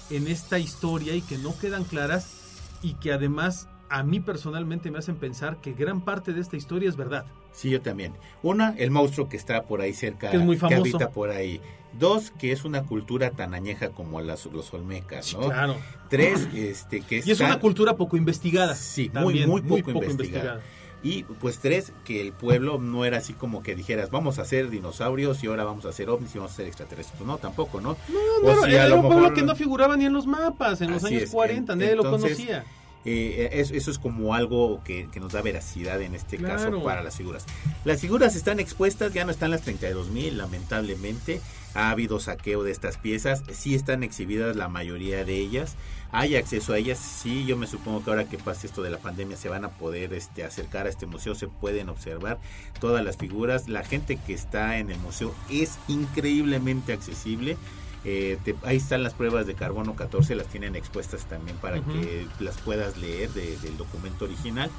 en 0.10 0.28
esta 0.28 0.60
historia 0.60 1.15
y 1.15 1.22
que 1.22 1.38
no 1.38 1.58
quedan 1.58 1.84
claras 1.84 2.62
y 2.82 2.93
que 2.93 3.12
además 3.12 3.67
a 3.93 4.01
mí 4.01 4.19
personalmente 4.19 4.89
me 4.89 4.97
hacen 4.97 5.17
pensar 5.17 5.58
que 5.58 5.73
gran 5.73 6.01
parte 6.01 6.34
de 6.34 6.41
esta 6.41 6.58
historia 6.58 6.89
es 6.89 6.95
verdad. 6.95 7.25
Sí, 7.51 7.69
yo 7.69 7.79
también. 7.79 8.13
Una, 8.41 8.73
el 8.79 8.89
monstruo 8.89 9.29
que 9.29 9.38
está 9.38 9.65
por 9.65 9.82
ahí 9.82 9.93
cerca, 9.93 10.32
Que 10.32 10.38
es 10.38 10.43
muy 10.43 10.58
famoso. 10.58 10.82
habita 10.82 11.12
por 11.12 11.29
ahí. 11.29 11.62
Dos, 11.99 12.32
que 12.32 12.51
es 12.51 12.65
una 12.65 12.82
cultura 12.86 13.29
tan 13.29 13.53
añeja 13.53 13.89
como 13.89 14.19
las, 14.21 14.47
los 14.47 14.73
olmecas, 14.73 15.36
¿no? 15.36 15.41
Claro. 15.41 15.75
Tres, 16.10 16.47
este, 16.56 17.01
que 17.01 17.21
Y 17.23 17.29
es 17.29 17.39
una 17.39 17.60
cultura 17.60 17.95
poco 17.95 18.17
investigada. 18.17 18.73
Sí, 18.73 19.12
muy, 19.13 19.45
muy 19.45 19.62
poco, 19.62 19.91
investigada. 19.91 20.60
Y 21.03 21.21
pues 21.25 21.60
tres, 21.60 21.93
que 22.03 22.19
el 22.19 22.32
pueblo 22.32 22.79
no 22.79 23.06
era 23.06 23.17
así 23.17 23.34
como 23.34 23.62
que 23.62 23.75
dijeras, 23.75 24.10
vamos 24.10 24.39
a 24.39 24.41
hacer 24.41 24.71
dinosaurios 24.71 25.43
y 25.43 25.47
ahora 25.47 25.65
vamos 25.65 25.86
a 25.86 25.89
hacer 25.89 26.10
ovnis 26.10 26.34
y 26.34 26.39
vamos 26.39 26.51
a 26.51 26.53
hacer 26.56 26.65
extraterrestres. 26.65 27.15
Pues 27.19 27.27
no, 27.27 27.38
tampoco, 27.38 27.79
¿no? 27.79 27.95
No, 28.43 28.56
no, 28.56 28.65
era 28.65 28.95
un 28.95 29.06
pueblo 29.06 29.34
que 29.36 29.43
no 29.43 29.56
figuraba 29.56 29.95
ni 29.97 30.06
en 30.06 30.13
los 30.13 30.25
mapas 30.25 30.82
en 30.82 30.89
los 30.89 31.03
años 31.03 31.23
es, 31.23 31.29
40, 31.29 31.73
en- 31.73 31.79
nadie 31.79 31.95
lo 31.95 32.10
conocía. 32.10 32.63
Eh, 33.06 33.50
eso, 33.54 33.92
es 33.92 34.00
como 34.00 34.34
algo 34.34 34.82
que, 34.84 35.10
que 35.12 35.20
nos 35.20 35.34
da 35.34 35.42
veracidad 35.42 36.02
en 36.02 36.16
este 36.16 36.38
Claro. 36.38 36.56
caso 36.72 36.84
para 36.84 37.04
las 37.04 37.18
figuras. 37.18 37.46
Las 37.84 38.00
figuras 38.00 38.36
están 38.36 38.60
expuestas, 38.60 39.13
ya 39.13 39.26
no 39.26 39.32
están 39.32 39.52
las 39.52 39.62
32 39.62 40.10
mil, 40.10 40.38
lamentablemente. 40.38 41.42
Ha 41.76 41.89
habido 41.89 42.20
saqueo 42.20 42.63
de 42.63 42.72
estas 42.72 42.98
piezas, 42.98 43.44
sí 43.52 43.74
están 43.76 44.04
exhibidas 44.04 44.56
la 44.56 44.68
mayoría 44.70 45.26
de 45.26 45.36
ellas. 45.38 45.76
Hay 46.12 46.36
acceso 46.36 46.74
a 46.74 46.78
ellas, 46.78 47.00
sí, 47.00 47.46
yo 47.46 47.58
me 47.58 47.66
supongo 47.66 48.04
que 48.04 48.12
ahora 48.12 48.26
que 48.26 48.38
pase 48.38 48.68
esto 48.68 48.84
de 48.84 48.92
la 48.92 49.00
pandemia 49.00 49.36
se 49.36 49.50
van 49.50 49.66
a 49.66 49.70
poder 49.70 50.13
este, 50.13 50.44
acercar 50.44 50.86
a 50.86 50.89
este 50.89 51.08
museo, 51.08 51.34
se 51.34 51.48
pueden 51.48 51.89
observar 51.89 52.38
todas 52.80 53.04
las 53.04 53.18
figuras. 53.18 53.68
La 53.68 53.84
gente 53.84 54.18
que 54.18 54.34
está 54.36 54.78
en 54.78 54.92
el 54.92 55.00
museo 55.00 55.34
es 55.50 55.80
increíblemente 55.88 56.94
accesible. 56.94 57.58
Eh, 58.06 58.38
te- 58.44 58.56
ahí 58.63 58.78
están 58.78 59.02
las 59.04 59.13
pruebas 59.13 59.48
de 59.48 59.56
carbono 59.56 59.96
14, 59.96 60.36
las 60.36 60.48
tienen 60.48 60.76
expuestas 60.76 61.26
también 61.26 61.56
para 61.58 61.82
que 61.82 62.28
las 62.39 62.58
puedas 62.58 62.98
leer 62.98 63.30
de- 63.32 63.58
del 63.58 63.78
documento 63.78 64.26
original. 64.26 64.70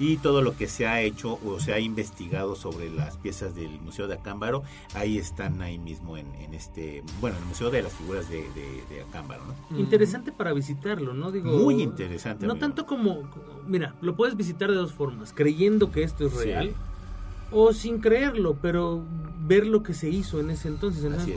Y 0.00 0.16
todo 0.16 0.40
lo 0.40 0.56
que 0.56 0.68
se 0.68 0.86
ha 0.86 1.02
hecho 1.02 1.38
o 1.44 1.60
se 1.60 1.74
ha 1.74 1.78
investigado 1.78 2.56
sobre 2.56 2.88
las 2.90 3.18
piezas 3.18 3.54
del 3.54 3.78
Museo 3.82 4.08
de 4.08 4.14
Acámbaro, 4.14 4.62
ahí 4.94 5.18
están 5.18 5.60
ahí 5.60 5.78
mismo 5.78 6.16
en, 6.16 6.34
en 6.36 6.54
este, 6.54 7.04
bueno, 7.20 7.36
en 7.36 7.42
el 7.42 7.48
Museo 7.50 7.70
de 7.70 7.82
las 7.82 7.92
Figuras 7.92 8.28
de, 8.30 8.38
de- 8.38 8.82
de 8.88 9.02
Acámbaro, 9.02 9.42
¿no? 9.70 9.78
Interesante 9.78 10.32
para 10.32 10.54
visitarlo, 10.54 11.12
¿no? 11.12 11.30
Digo, 11.30 11.52
Muy 11.58 11.82
interesante. 11.82 12.46
No 12.46 12.52
amigo. 12.52 12.66
tanto 12.66 12.86
como, 12.86 13.30
mira, 13.66 13.94
lo 14.00 14.16
puedes 14.16 14.34
visitar 14.34 14.70
de 14.70 14.76
dos 14.76 14.92
formas, 14.92 15.32
creyendo 15.34 15.92
que 15.92 16.02
esto 16.02 16.26
es 16.26 16.32
Sí. 16.32 16.38
real 16.46 16.72
o 17.52 17.72
sin 17.74 18.00
creerlo, 18.00 18.56
pero 18.62 19.04
ver 19.46 19.66
lo 19.66 19.82
que 19.82 19.92
se 19.92 20.08
hizo 20.08 20.40
en 20.40 20.50
ese 20.50 20.68
entonces, 20.68 21.04
en 21.04 21.12
los 21.12 21.20
Así 21.22 21.32
años 21.32 21.36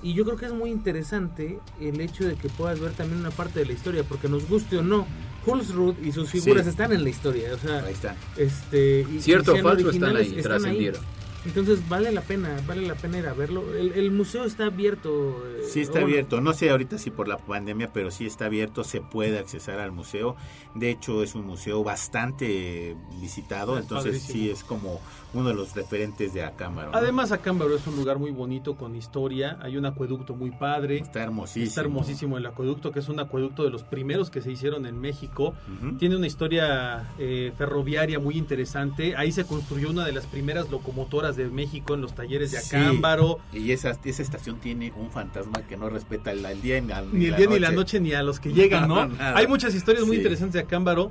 40. 0.00 0.06
Y 0.06 0.14
yo 0.14 0.24
creo 0.24 0.36
que 0.36 0.46
es 0.46 0.52
muy 0.52 0.70
interesante 0.70 1.58
el 1.80 2.00
hecho 2.00 2.26
de 2.26 2.34
que 2.34 2.48
puedas 2.48 2.80
ver 2.80 2.92
también 2.92 3.20
una 3.20 3.30
parte 3.30 3.60
de 3.60 3.66
la 3.66 3.72
historia, 3.72 4.02
porque 4.04 4.28
nos 4.28 4.48
guste 4.48 4.78
o 4.78 4.82
no, 4.82 5.06
Hulsrud 5.46 5.94
y 6.04 6.12
sus 6.12 6.28
figuras 6.30 6.64
Sí. 6.64 6.70
están 6.70 6.92
en 6.92 7.02
la 7.02 7.10
historia, 7.10 7.54
o 7.54 7.58
sea, 7.58 7.84
Ahí 7.84 7.92
están. 7.94 8.14
este 8.36 9.06
y- 9.10 9.20
Cierto 9.20 9.54
o 9.54 9.56
falso 9.62 9.90
están 9.90 10.16
ahí, 10.16 10.32
trascendieron. 10.42 11.00
Entonces 11.46 11.88
vale 11.88 12.12
la 12.12 12.20
pena, 12.20 12.56
vale 12.66 12.86
la 12.86 12.94
pena 12.94 13.18
ir 13.18 13.26
a 13.26 13.32
verlo. 13.32 13.74
El, 13.74 13.92
el 13.92 14.10
museo 14.10 14.44
está 14.44 14.66
abierto. 14.66 15.42
eh, 15.46 15.62
Sí 15.70 15.80
está 15.80 15.94
bueno, 16.00 16.08
abierto, 16.08 16.40
no 16.40 16.52
sé 16.52 16.70
ahorita 16.70 16.98
si 16.98 17.10
por 17.10 17.28
la 17.28 17.38
pandemia, 17.38 17.90
pero 17.92 18.10
sí 18.10 18.26
está 18.26 18.46
abierto, 18.46 18.84
se 18.84 19.00
puede 19.00 19.38
accesar 19.38 19.80
al 19.80 19.92
museo. 19.92 20.36
De 20.74 20.90
hecho 20.90 21.22
es 21.22 21.34
un 21.34 21.46
museo 21.46 21.82
bastante 21.82 22.96
visitado, 23.20 23.76
Es 23.76 23.82
entonces 23.82 24.12
padrísimo. 24.22 24.32
sí 24.32 24.50
es 24.50 24.64
como 24.64 25.00
uno 25.32 25.48
de 25.48 25.54
los 25.54 25.74
referentes 25.74 26.34
de 26.34 26.42
Acámbaro. 26.44 26.90
¿no? 26.90 26.96
Además, 26.98 27.30
Acámbaro 27.32 27.74
es 27.76 27.86
un 27.86 27.94
lugar 27.96 28.18
muy 28.18 28.32
bonito 28.32 28.74
con 28.76 28.96
historia. 28.96 29.58
Hay 29.62 29.76
un 29.76 29.86
acueducto 29.86 30.34
muy 30.34 30.50
padre. 30.50 30.98
está 30.98 31.22
hermosísimo. 31.22 31.64
Está 31.66 31.80
hermosísimo 31.82 32.36
el 32.38 32.46
acueducto, 32.46 32.90
que 32.90 32.98
es 32.98 33.08
un 33.08 33.20
acueducto 33.20 33.62
de 33.64 33.70
los 33.70 33.84
primeros 33.84 34.28
que 34.30 34.42
se 34.42 34.50
hicieron 34.50 34.86
en 34.86 35.00
México. 35.00 35.54
Tiene 35.98 36.16
una 36.16 36.26
historia 36.26 37.08
eh, 37.18 37.52
ferroviaria 37.56 38.18
muy 38.18 38.36
interesante. 38.36 39.14
Ahí 39.16 39.30
se 39.32 39.44
construyó 39.44 39.90
una 39.90 40.04
de 40.04 40.12
las 40.12 40.26
primeras 40.26 40.68
locomotoras 40.70 41.29
de 41.36 41.48
México 41.48 41.94
en 41.94 42.00
los 42.00 42.14
talleres 42.14 42.50
de 42.52 42.60
Sí. 42.60 42.76
Acámbaro. 42.76 43.38
Y 43.52 43.72
esa, 43.72 43.96
esa 44.04 44.22
estación 44.22 44.56
tiene 44.60 44.92
un 44.96 45.10
fantasma 45.10 45.62
que 45.66 45.76
no 45.76 45.88
respeta 45.88 46.32
el, 46.32 46.44
el 46.44 46.60
día 46.62 46.80
ni, 46.80 46.88
la- 46.88 47.02
Ni 47.02 47.26
el 47.26 47.36
día 47.36 47.46
ni 47.46 47.58
la 47.58 47.70
noche 47.72 48.00
ni 48.00 48.12
a 48.12 48.22
los 48.22 48.40
que 48.40 48.52
llegan, 48.52 48.88
¿no? 48.88 49.08
Hay 49.20 49.46
muchas 49.46 49.74
historias 49.74 50.04
muy 50.06 50.16
Sí. 50.16 50.22
interesantes 50.22 50.54
de 50.54 50.60
Acámbaro. 50.60 51.10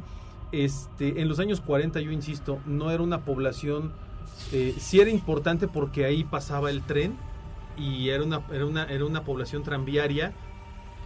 Este, 0.51 1.21
en 1.21 1.27
los 1.29 1.39
años 1.39 1.62
40, 1.62 1.99
yo 2.01 2.12
insisto, 2.12 2.60
no 2.65 2.89
era 2.89 3.03
una 3.03 3.21
población, 3.21 3.91
eh, 4.51 4.73
sí 4.79 4.99
era 4.99 5.12
importante 5.12 5.67
porque 5.67 6.05
ahí 6.05 6.23
pasaba 6.23 6.71
el 6.71 6.82
tren 6.82 7.15
y 7.77 8.10
era 8.10 8.23
una, 8.23 8.41
era 8.51 8.65
una, 8.65 8.84
era 8.86 9.05
una 9.05 9.23
población 9.23 9.63
tranviaria, 9.63 10.34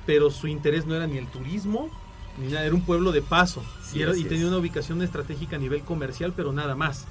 pero 0.05 0.31
su 0.31 0.47
interés 0.47 0.85
no 0.85 0.95
era 0.95 1.07
ni 1.07 1.17
el 1.17 1.27
turismo, 1.27 1.89
ni 2.39 2.47
nada, 2.53 2.65
era 2.65 2.73
un 2.73 2.81
pueblo 2.81 3.11
de 3.11 3.21
paso 3.21 3.61
Sí, 3.83 3.99
y, 3.99 4.01
era- 4.03 4.11
así 4.11 4.21
y 4.21 4.23
tenía 4.23 4.47
una 4.47 4.57
ubicación 4.57 5.01
estratégica 5.01 5.57
a 5.57 5.59
nivel 5.59 5.81
comercial, 5.81 6.31
pero 6.35 6.53
nada 6.53 6.75
más. 6.75 7.05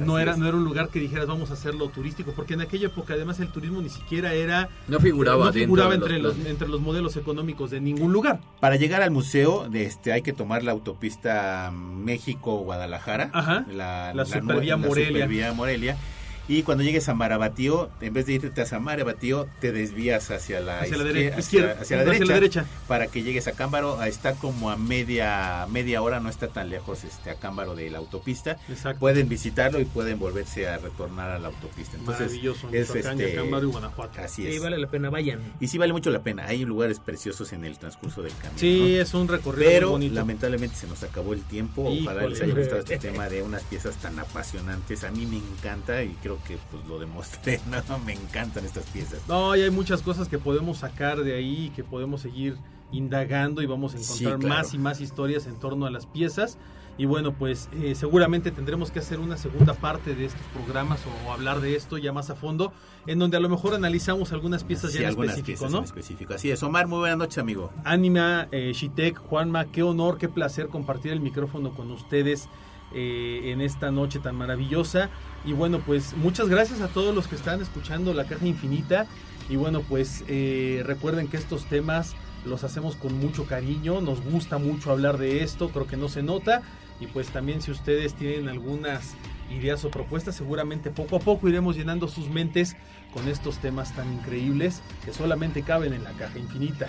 No 0.00 0.16
Así 0.16 0.22
era, 0.22 0.32
es. 0.32 0.38
no 0.38 0.46
era 0.48 0.56
un 0.56 0.64
lugar 0.64 0.88
que 0.88 0.98
dijeras 1.00 1.26
vamos 1.26 1.50
a 1.50 1.54
hacerlo 1.54 1.88
turístico, 1.88 2.32
porque 2.34 2.54
en 2.54 2.60
aquella 2.62 2.86
época 2.86 3.14
además 3.14 3.40
el 3.40 3.48
turismo 3.48 3.80
ni 3.82 3.88
siquiera 3.88 4.32
era 4.34 4.68
No 4.88 4.98
figuraba, 5.00 5.46
no 5.46 5.52
figuraba 5.52 5.90
de 5.90 5.96
entre 5.96 6.18
los, 6.18 6.36
entre 6.46 6.68
los 6.68 6.80
modelos 6.80 7.16
económicos 7.16 7.70
de 7.70 7.80
ningún 7.80 8.12
lugar. 8.12 8.40
Para 8.60 8.76
llegar 8.76 9.02
al 9.02 9.10
museo, 9.10 9.68
este, 9.72 10.12
hay 10.12 10.22
que 10.22 10.32
tomar 10.32 10.62
la 10.62 10.72
autopista 10.72 11.70
México-Guadalajara. 11.72 13.30
Ajá. 13.32 13.64
La, 13.70 14.12
La 14.14 14.24
supervía 14.24 14.76
Morelia. 14.76 15.08
supervía 15.12 15.52
Morelia. 15.52 15.96
Y 16.48 16.62
cuando 16.64 16.82
llegues 16.82 17.08
a 17.08 17.14
Marabatío, 17.14 17.90
en 18.00 18.12
vez 18.12 18.26
de 18.26 18.32
irte 18.34 18.64
a 18.70 18.78
Marabatío, 18.80 19.46
te 19.60 19.70
desvías 19.72 20.30
hacia 20.30 20.60
la, 20.60 20.80
Hacia 20.80 20.96
hacia- 20.96 21.38
izquierda, 21.38 21.76
hacia 21.80 21.96
la 22.04 22.10
hacia 22.12 22.24
la 22.26 22.34
derecha, 22.34 22.64
para 22.88 23.06
que 23.06 23.22
llegues 23.22 23.46
a 23.46 23.52
Cámbaro. 23.52 24.02
Está 24.02 24.34
como 24.34 24.70
a 24.70 24.76
media 24.76 25.66
media 25.70 26.02
hora, 26.02 26.18
no 26.20 26.28
está 26.28 26.48
tan 26.48 26.70
lejos 26.70 27.04
este 27.04 27.30
a 27.30 27.34
Cámbaro 27.36 27.74
de 27.76 27.88
la 27.90 27.98
autopista. 27.98 28.56
Exacto. 28.68 28.98
Pueden 29.00 29.28
visitarlo 29.28 29.78
y 29.80 29.84
pueden 29.84 30.18
volverse 30.18 30.68
a 30.68 30.78
retornar 30.78 31.30
a 31.30 31.38
la 31.38 31.48
autopista. 31.48 31.96
Entonces, 31.96 32.26
Maravilloso. 32.28 32.68
es 32.72 32.90
este, 32.94 33.30
Yacámbaro 33.30 33.68
y 33.68 33.70
Guanajuato. 33.70 34.20
Así 34.20 34.42
Sí, 34.42 34.56
es. 34.56 34.62
vale 34.62 34.78
la 34.78 34.88
pena, 34.88 35.10
vayan. 35.10 35.40
Y 35.60 35.68
sí 35.68 35.78
vale 35.78 35.92
mucho 35.92 36.10
la 36.10 36.22
pena. 36.22 36.46
Hay 36.46 36.64
lugares 36.64 36.98
preciosos 36.98 37.52
en 37.52 37.64
el 37.64 37.78
transcurso 37.78 38.22
del 38.22 38.32
camino. 38.34 38.58
Sí, 38.58 38.94
¿no? 38.96 39.02
es 39.02 39.14
un 39.14 39.28
recorrido 39.28 39.64
muy 39.70 39.74
Pero 39.74 39.90
bonito. 39.90 40.14
lamentablemente 40.14 40.76
se 40.76 40.86
nos 40.86 41.02
acabó 41.02 41.32
el 41.32 41.42
tiempo. 41.42 41.84
Ojalá 41.84 42.26
les 42.26 42.38
haya 42.38 42.46
Híjole. 42.48 42.62
gustado 42.62 42.80
este 42.80 42.98
tema 42.98 43.28
de 43.28 43.42
unas 43.42 43.62
piezas 43.64 43.96
tan 43.96 44.18
apasionantes. 44.18 45.04
A 45.04 45.10
mí 45.10 45.26
me 45.26 45.36
encanta 45.36 46.02
y 46.02 46.10
creo 46.22 46.29
que 46.46 46.58
pues 46.70 46.84
lo 46.86 46.98
demostré. 46.98 47.60
¿no? 47.88 47.98
Me 48.00 48.12
encantan 48.14 48.64
estas 48.64 48.84
piezas. 48.86 49.20
No, 49.28 49.54
y 49.56 49.62
hay 49.62 49.70
muchas 49.70 50.02
cosas 50.02 50.28
que 50.28 50.38
podemos 50.38 50.78
sacar 50.78 51.22
de 51.22 51.34
ahí, 51.36 51.72
que 51.74 51.84
podemos 51.84 52.20
seguir 52.20 52.56
indagando 52.92 53.62
y 53.62 53.66
vamos 53.66 53.94
a 53.94 53.98
Sí, 53.98 54.24
encontrar 54.24 54.38
claro. 54.40 54.54
más 54.62 54.74
y 54.74 54.78
más 54.78 55.00
historias 55.00 55.46
en 55.46 55.54
torno 55.56 55.86
a 55.86 55.90
las 55.90 56.06
piezas. 56.06 56.58
Y 56.98 57.06
bueno, 57.06 57.32
pues 57.32 57.70
eh, 57.80 57.94
seguramente 57.94 58.50
tendremos 58.50 58.90
que 58.90 58.98
hacer 58.98 59.20
una 59.20 59.38
segunda 59.38 59.72
parte 59.72 60.14
de 60.14 60.26
estos 60.26 60.42
programas 60.52 61.00
o 61.26 61.32
hablar 61.32 61.60
de 61.60 61.74
esto 61.74 61.96
ya 61.96 62.12
más 62.12 62.28
a 62.28 62.34
fondo, 62.34 62.74
en 63.06 63.18
donde 63.18 63.38
a 63.38 63.40
lo 63.40 63.48
mejor 63.48 63.74
analizamos 63.74 64.32
algunas 64.32 64.64
piezas 64.64 64.90
Sí, 64.90 64.96
ya 64.98 65.04
en 65.04 65.08
algunas 65.10 65.30
específico, 65.36 65.60
piezas 65.60 65.72
¿no? 65.72 65.78
en 65.78 65.84
específico. 65.84 66.34
Así 66.34 66.50
es. 66.50 66.62
Omar, 66.62 66.88
muy 66.88 66.98
buena 66.98 67.16
noche, 67.16 67.40
amigo. 67.40 67.70
Anima, 67.84 68.48
eh, 68.52 68.72
Shitek, 68.74 69.16
Juanma, 69.18 69.66
qué 69.66 69.82
honor, 69.82 70.18
qué 70.18 70.28
placer 70.28 70.68
compartir 70.68 71.12
el 71.12 71.20
micrófono 71.20 71.70
con 71.70 71.90
ustedes 71.90 72.48
eh, 72.92 73.52
en 73.52 73.60
esta 73.60 73.90
noche 73.90 74.18
tan 74.18 74.36
maravillosa. 74.36 75.10
Y 75.44 75.52
bueno, 75.52 75.80
pues 75.80 76.14
muchas 76.16 76.48
gracias 76.48 76.80
a 76.80 76.88
todos 76.88 77.14
los 77.14 77.26
que 77.26 77.36
están 77.36 77.60
escuchando 77.60 78.14
La 78.14 78.26
Caja 78.26 78.46
Infinita. 78.46 79.06
Y 79.48 79.56
bueno, 79.56 79.82
pues 79.82 80.24
eh, 80.28 80.82
recuerden 80.86 81.28
que 81.28 81.36
estos 81.36 81.64
temas 81.66 82.14
los 82.44 82.64
hacemos 82.64 82.96
con 82.96 83.18
mucho 83.18 83.44
cariño, 83.46 84.00
nos 84.00 84.22
gusta 84.22 84.58
mucho 84.58 84.90
hablar 84.90 85.18
de 85.18 85.42
esto, 85.42 85.68
creo 85.70 85.86
que 85.86 85.96
no 85.96 86.08
se 86.08 86.22
nota. 86.22 86.62
Y 87.00 87.06
pues 87.06 87.28
también 87.28 87.62
si 87.62 87.70
ustedes 87.70 88.14
tienen 88.14 88.48
algunas 88.48 89.14
ideas 89.50 89.84
o 89.84 89.90
propuestas, 89.90 90.36
seguramente 90.36 90.90
poco 90.90 91.16
a 91.16 91.20
poco 91.20 91.48
iremos 91.48 91.76
llenando 91.76 92.08
sus 92.08 92.28
mentes 92.28 92.76
con 93.12 93.26
estos 93.28 93.58
temas 93.58 93.94
tan 93.94 94.12
increíbles 94.12 94.82
que 95.04 95.12
solamente 95.12 95.62
caben 95.62 95.94
en 95.94 96.04
la 96.04 96.12
caja 96.12 96.38
infinita. 96.38 96.88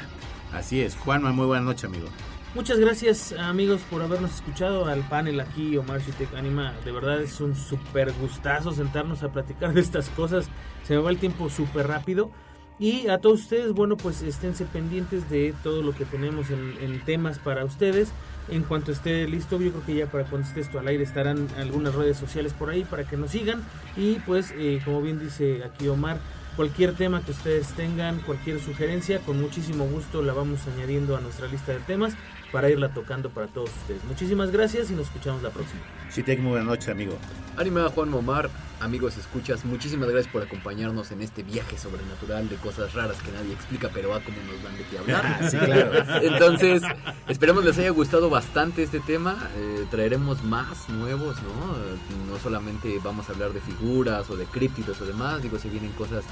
Así 0.54 0.82
es. 0.82 0.96
Juanma, 0.96 1.32
muy 1.32 1.46
buena 1.46 1.64
noche, 1.64 1.88
amigo. 1.88 2.08
Muchas 2.54 2.80
gracias 2.80 3.32
amigos 3.32 3.80
por 3.90 4.02
habernos 4.02 4.36
escuchado 4.36 4.86
al 4.86 5.08
panel 5.08 5.40
aquí, 5.40 5.78
Omar 5.78 6.02
Shitek 6.02 6.36
Anima. 6.36 6.74
De 6.84 6.92
verdad 6.92 7.22
es 7.22 7.40
un 7.40 7.56
súper 7.56 8.12
gustazo 8.20 8.74
sentarnos 8.74 9.24
a 9.24 9.32
platicar 9.32 9.74
de 9.74 9.80
estas 9.80 10.10
cosas. 10.10 10.50
Se 10.84 10.94
me 10.94 11.02
va 11.02 11.12
el 11.12 11.18
tiempo 11.18 11.50
súper 11.50 11.88
rápido. 11.88 12.30
Y 12.78 13.08
a 13.08 13.20
todos 13.20 13.42
ustedes, 13.42 13.72
bueno, 13.72 13.96
pues 13.96 14.22
esténse 14.22 14.66
pendientes 14.66 15.30
de 15.30 15.54
todo 15.64 15.82
lo 15.82 15.94
que 15.94 16.04
tenemos 16.04 16.50
en, 16.50 16.76
en 16.82 17.00
temas 17.06 17.40
para 17.40 17.64
ustedes. 17.64 18.12
En 18.50 18.64
cuanto 18.64 18.92
esté 18.92 19.30
listo, 19.30 19.62
yo 19.62 19.72
creo 19.72 19.86
que 19.86 19.96
ya 19.96 20.08
para 20.08 20.26
cuando 20.26 20.46
esté 20.46 20.60
esto 20.60 20.78
al 20.78 20.88
aire 20.90 21.04
estarán 21.04 21.48
algunas 21.58 21.96
redes 21.96 22.18
sociales 22.18 22.52
por 22.54 22.70
ahí 22.70 22.84
para 22.84 23.06
que 23.06 23.16
nos 23.16 23.32
sigan. 23.32 23.64
Y 23.96 24.16
pues, 24.26 24.54
eh, 24.58 24.82
como 24.84 25.02
bien 25.02 25.20
dice 25.20 25.64
aquí 25.64 25.88
Omar, 25.88 26.20
cualquier 26.58 26.96
tema 26.96 27.24
que 27.24 27.32
ustedes 27.32 27.68
tengan, 27.76 28.20
cualquier 28.20 28.60
sugerencia, 28.60 29.20
con 29.20 29.40
muchísimo 29.40 29.86
gusto 29.86 30.22
la 30.22 30.34
vamos 30.34 30.68
añadiendo 30.68 31.16
a 31.16 31.22
nuestra 31.22 31.48
lista 31.48 31.72
de 31.72 31.80
temas 31.80 32.14
para 32.52 32.70
irla 32.70 32.94
tocando 32.94 33.30
para 33.30 33.48
todos 33.48 33.70
ustedes. 33.70 34.04
Muchísimas 34.04 34.52
gracias 34.52 34.92
y 34.92 34.94
nos 34.94 35.08
escuchamos 35.08 35.42
la 35.42 35.50
próxima. 35.50 35.82
Shitek, 36.14 36.40
muy 36.40 36.52
buena 36.52 36.66
noche, 36.66 36.92
amigo. 36.92 37.18
Anima 37.58 37.90
Juan 37.90 38.10
Momar, 38.10 38.50
amigos 38.80 39.18
escuchas, 39.18 39.64
muchísimas 39.66 40.10
gracias 40.10 40.32
por 40.32 40.44
acompañarnos 40.44 41.12
en 41.12 41.22
este 41.22 41.44
viaje 41.44 41.78
sobrenatural 41.78 42.50
de 42.50 42.56
cosas 42.58 42.94
raras 42.94 43.18
que 43.22 43.32
nadie 43.32 43.54
explica, 43.54 43.90
pero 43.94 44.14
a 44.14 44.22
como 44.22 44.38
nos 44.44 44.62
dan 44.64 44.78
de 44.78 44.84
qué 44.86 44.98
hablar. 44.98 45.40
Sí, 45.52 45.58
claro. 45.58 45.92
Entonces, 46.22 46.84
esperemos 47.28 47.64
les 47.64 47.78
haya 47.78 47.90
gustado 47.90 48.30
bastante 48.30 48.84
este 48.84 49.00
tema. 49.00 49.50
Eh, 49.58 49.86
traeremos 49.90 50.44
más 50.44 50.90
nuevos, 50.90 51.38
¿no? 51.44 52.32
No 52.32 52.40
solamente 52.40 53.00
vamos 53.04 53.30
a 53.30 53.34
hablar 53.34 53.52
de 53.54 53.60
figuras 53.62 54.30
o 54.30 54.36
de 54.36 54.46
críptidos 54.46 55.00
o 55.02 55.06
demás, 55.06 55.42
digo, 55.42 55.60
se 55.60 55.70
vienen 55.70 55.92
cosas 55.92 56.24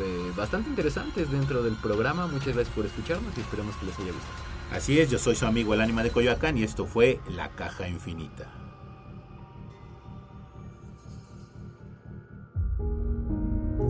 eh, 0.00 0.32
bastante 0.36 0.70
interesantes 0.70 1.30
dentro 1.30 1.62
del 1.62 1.74
programa. 1.74 2.26
Muchas 2.26 2.54
gracias 2.54 2.74
por 2.74 2.86
escucharnos 2.86 3.36
y 3.36 3.40
esperemos 3.40 3.74
que 3.76 3.86
les 3.86 3.98
haya 3.98 4.12
gustado. 4.12 4.47
Así 4.72 5.00
es, 5.00 5.10
yo 5.10 5.18
soy 5.18 5.34
su 5.34 5.46
amigo 5.46 5.74
el 5.74 5.80
ánima 5.80 6.02
de 6.02 6.10
Coyoacán 6.10 6.58
y 6.58 6.62
esto 6.62 6.86
fue 6.86 7.20
La 7.28 7.48
Caja 7.50 7.88
Infinita. 7.88 8.58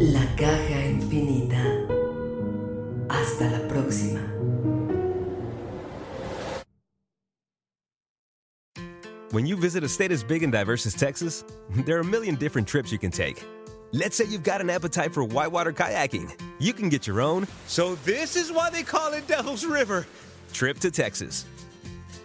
La 0.01 0.25
caja 0.37 0.87
infinita. 0.87 1.61
Hasta 3.11 3.51
la 3.51 3.67
próxima. 3.67 4.21
When 9.33 9.45
you 9.45 9.57
visit 9.57 9.83
a 9.83 9.89
state 9.89 10.13
as 10.13 10.23
big 10.23 10.45
and 10.45 10.53
diverse 10.53 10.87
as 10.87 10.95
Texas, 10.95 11.45
there 11.85 11.97
are 11.97 12.03
a 12.03 12.05
million 12.05 12.37
different 12.37 12.69
trips 12.69 12.93
you 12.93 12.99
can 12.99 13.11
take. 13.11 13.45
Let's 13.93 14.17
say 14.17 14.25
you've 14.27 14.45
got 14.45 14.61
an 14.61 14.71
appetite 14.71 15.13
for 15.13 15.25
whitewater 15.25 15.73
kayaking. 15.73 16.31
You 16.61 16.73
can 16.73 16.89
get 16.89 17.09
your 17.09 17.21
own. 17.21 17.49
So, 17.67 17.97
this 18.05 18.37
is 18.37 18.53
why 18.53 18.71
they 18.71 18.85
call 18.85 19.13
it 19.15 19.27
Devil's 19.27 19.67
River. 19.67 20.07
Trip 20.53 20.79
to 20.81 20.91
Texas. 20.91 21.47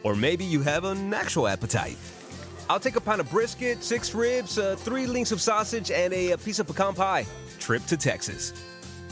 Or 0.03 0.15
maybe 0.15 0.43
you 0.43 0.61
have 0.61 0.83
an 0.83 1.13
actual 1.13 1.47
appetite. 1.47 1.97
I'll 2.69 2.79
take 2.79 2.95
a 2.95 3.01
pound 3.01 3.21
of 3.21 3.29
brisket, 3.29 3.83
six 3.83 4.13
ribs, 4.13 4.57
uh, 4.57 4.75
three 4.77 5.05
links 5.05 5.31
of 5.31 5.41
sausage, 5.41 5.91
and 5.91 6.13
a, 6.13 6.31
a 6.31 6.37
piece 6.37 6.59
of 6.59 6.67
pecan 6.67 6.93
pie. 6.93 7.25
Trip 7.59 7.85
to 7.85 7.97
Texas. 7.97 8.53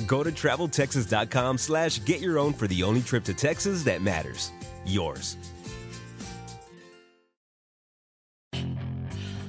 Go 0.08 0.24
to 0.24 0.32
traveltexas.com 0.32 1.58
slash 1.58 2.04
get 2.06 2.21
your 2.21 2.39
own 2.39 2.54
for 2.54 2.67
the 2.67 2.84
only 2.84 3.02
trip 3.02 3.24
to 3.26 3.34
Texas 3.34 3.84
that 3.84 4.02
matters. 4.02 4.52
Yours. 4.86 5.38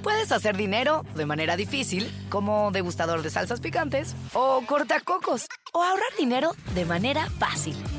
Puedes 0.03 0.33
hacer 0.33 0.57
dinero 0.57 1.05
de 1.15 1.25
manera 1.25 1.55
difícil, 1.55 2.11
como 2.29 2.71
degustador 2.71 3.21
de 3.21 3.29
salsas 3.29 3.61
picantes, 3.61 4.13
o 4.33 4.61
cortacocos, 4.67 5.47
o 5.73 5.81
ahorrar 5.81 6.13
dinero 6.17 6.51
de 6.75 6.83
manera 6.83 7.29
fácil 7.39 7.75